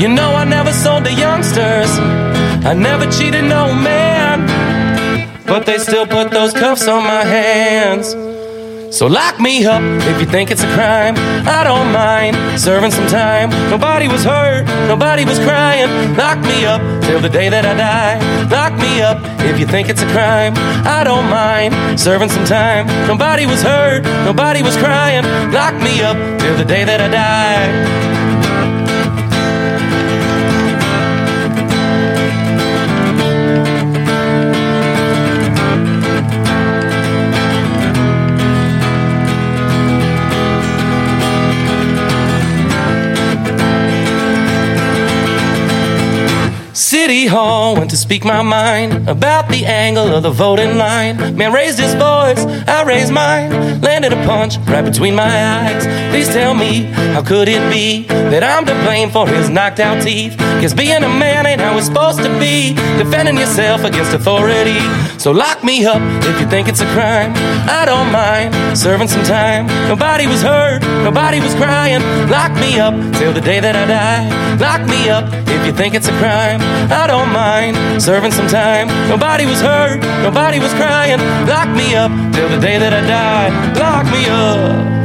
You 0.00 0.08
know, 0.08 0.36
I 0.36 0.44
never 0.44 0.72
sold 0.72 1.04
to 1.06 1.12
youngsters, 1.12 1.90
I 2.64 2.74
never 2.74 3.10
cheated 3.10 3.44
no 3.44 3.74
man. 3.74 4.46
But 5.46 5.66
they 5.66 5.78
still 5.78 6.06
put 6.06 6.30
those 6.30 6.52
cuffs 6.52 6.86
on 6.86 7.02
my 7.02 7.24
hands. 7.24 8.25
So 8.96 9.06
lock 9.06 9.38
me 9.38 9.66
up 9.66 9.82
if 10.08 10.22
you 10.22 10.26
think 10.26 10.50
it's 10.50 10.62
a 10.62 10.72
crime. 10.72 11.16
I 11.46 11.64
don't 11.64 11.92
mind 11.92 12.34
serving 12.58 12.92
some 12.92 13.06
time. 13.08 13.50
Nobody 13.68 14.08
was 14.08 14.24
hurt, 14.24 14.64
nobody 14.88 15.26
was 15.26 15.38
crying. 15.38 16.16
Lock 16.16 16.38
me 16.38 16.64
up 16.64 16.80
till 17.02 17.20
the 17.20 17.28
day 17.28 17.50
that 17.50 17.66
I 17.66 17.74
die. 17.76 18.48
Lock 18.48 18.72
me 18.80 19.02
up 19.02 19.18
if 19.44 19.60
you 19.60 19.66
think 19.66 19.90
it's 19.90 20.00
a 20.00 20.10
crime. 20.12 20.54
I 20.86 21.04
don't 21.04 21.28
mind 21.28 22.00
serving 22.00 22.30
some 22.30 22.46
time. 22.46 22.86
Nobody 23.06 23.44
was 23.44 23.60
hurt, 23.60 24.02
nobody 24.24 24.62
was 24.62 24.78
crying. 24.78 25.24
Lock 25.52 25.74
me 25.74 26.00
up 26.00 26.16
till 26.40 26.56
the 26.56 26.64
day 26.64 26.84
that 26.84 26.98
I 26.98 27.08
die. 27.08 28.45
City 46.86 47.26
Hall 47.26 47.74
went 47.74 47.90
to 47.90 47.96
speak 47.96 48.24
my 48.24 48.42
mind 48.42 49.08
about 49.08 49.48
the 49.48 49.66
angle 49.66 50.06
of 50.14 50.22
the 50.22 50.30
voting 50.30 50.76
line. 50.76 51.36
Man 51.36 51.52
raised 51.52 51.80
his 51.80 51.94
voice, 51.94 52.38
I 52.68 52.84
raised 52.86 53.12
mine, 53.12 53.80
landed 53.80 54.12
a 54.12 54.24
punch 54.24 54.56
right 54.68 54.84
between 54.84 55.16
my 55.16 55.26
eyes. 55.26 55.84
Please 56.12 56.28
tell 56.28 56.54
me, 56.54 56.82
how 57.12 57.22
could 57.22 57.48
it 57.48 57.68
be 57.72 58.04
that 58.06 58.44
I'm 58.44 58.64
to 58.66 58.74
blame 58.84 59.10
for 59.10 59.26
his 59.26 59.50
knocked 59.50 59.80
out 59.80 60.00
teeth? 60.00 60.38
Cause 60.38 60.74
being 60.74 61.02
a 61.02 61.08
man 61.08 61.44
ain't 61.44 61.60
how 61.60 61.76
it's 61.76 61.88
supposed 61.88 62.18
to 62.18 62.30
be, 62.38 62.74
defending 63.02 63.36
yourself 63.36 63.82
against 63.82 64.14
authority. 64.14 64.78
So 65.18 65.32
lock 65.32 65.64
me 65.64 65.84
up 65.86 66.00
if 66.22 66.40
you 66.40 66.46
think 66.46 66.68
it's 66.68 66.82
a 66.82 66.90
crime. 66.94 67.32
I 67.66 67.84
don't 67.84 68.12
mind 68.12 68.78
serving 68.78 69.08
some 69.08 69.24
time. 69.24 69.66
Nobody 69.88 70.28
was 70.28 70.40
hurt, 70.40 70.82
nobody 71.02 71.40
was 71.40 71.52
crying. 71.56 72.00
Lock 72.30 72.52
me 72.60 72.78
up 72.78 72.94
till 73.18 73.32
the 73.32 73.40
day 73.40 73.58
that 73.58 73.74
I 73.74 73.86
die. 73.90 74.56
Lock 74.58 74.88
me 74.88 75.10
up 75.10 75.26
if 75.48 75.66
you 75.66 75.72
think 75.72 75.94
it's 75.94 76.06
a 76.06 76.16
crime. 76.22 76.75
I 76.90 77.06
don't 77.06 77.30
mind 77.32 78.02
serving 78.02 78.32
some 78.32 78.48
time. 78.48 78.88
Nobody 79.08 79.46
was 79.46 79.60
hurt, 79.60 80.00
nobody 80.22 80.58
was 80.58 80.72
crying. 80.74 81.18
Lock 81.46 81.68
me 81.68 81.94
up 81.94 82.10
till 82.34 82.48
the 82.48 82.58
day 82.58 82.78
that 82.78 82.92
I 82.92 83.00
die. 83.06 83.50
Lock 83.78 84.06
me 84.12 84.26
up. 84.28 84.96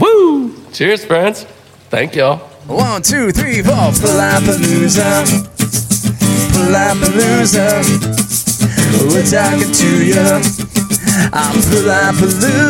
Woo! 0.00 0.54
Cheers, 0.72 1.04
friends. 1.04 1.46
Thank 1.90 2.16
y'all. 2.16 2.38
One, 2.66 3.02
two, 3.02 3.30
three, 3.30 3.62
four. 3.62 3.74
Palapalooza. 3.74 5.24
Palapalooza. 6.52 7.84
We're 9.12 9.22
talking 9.24 9.70
to 9.70 10.04
you. 10.04 10.40
I'm 11.32 11.60
Palapalooza. 11.70 12.64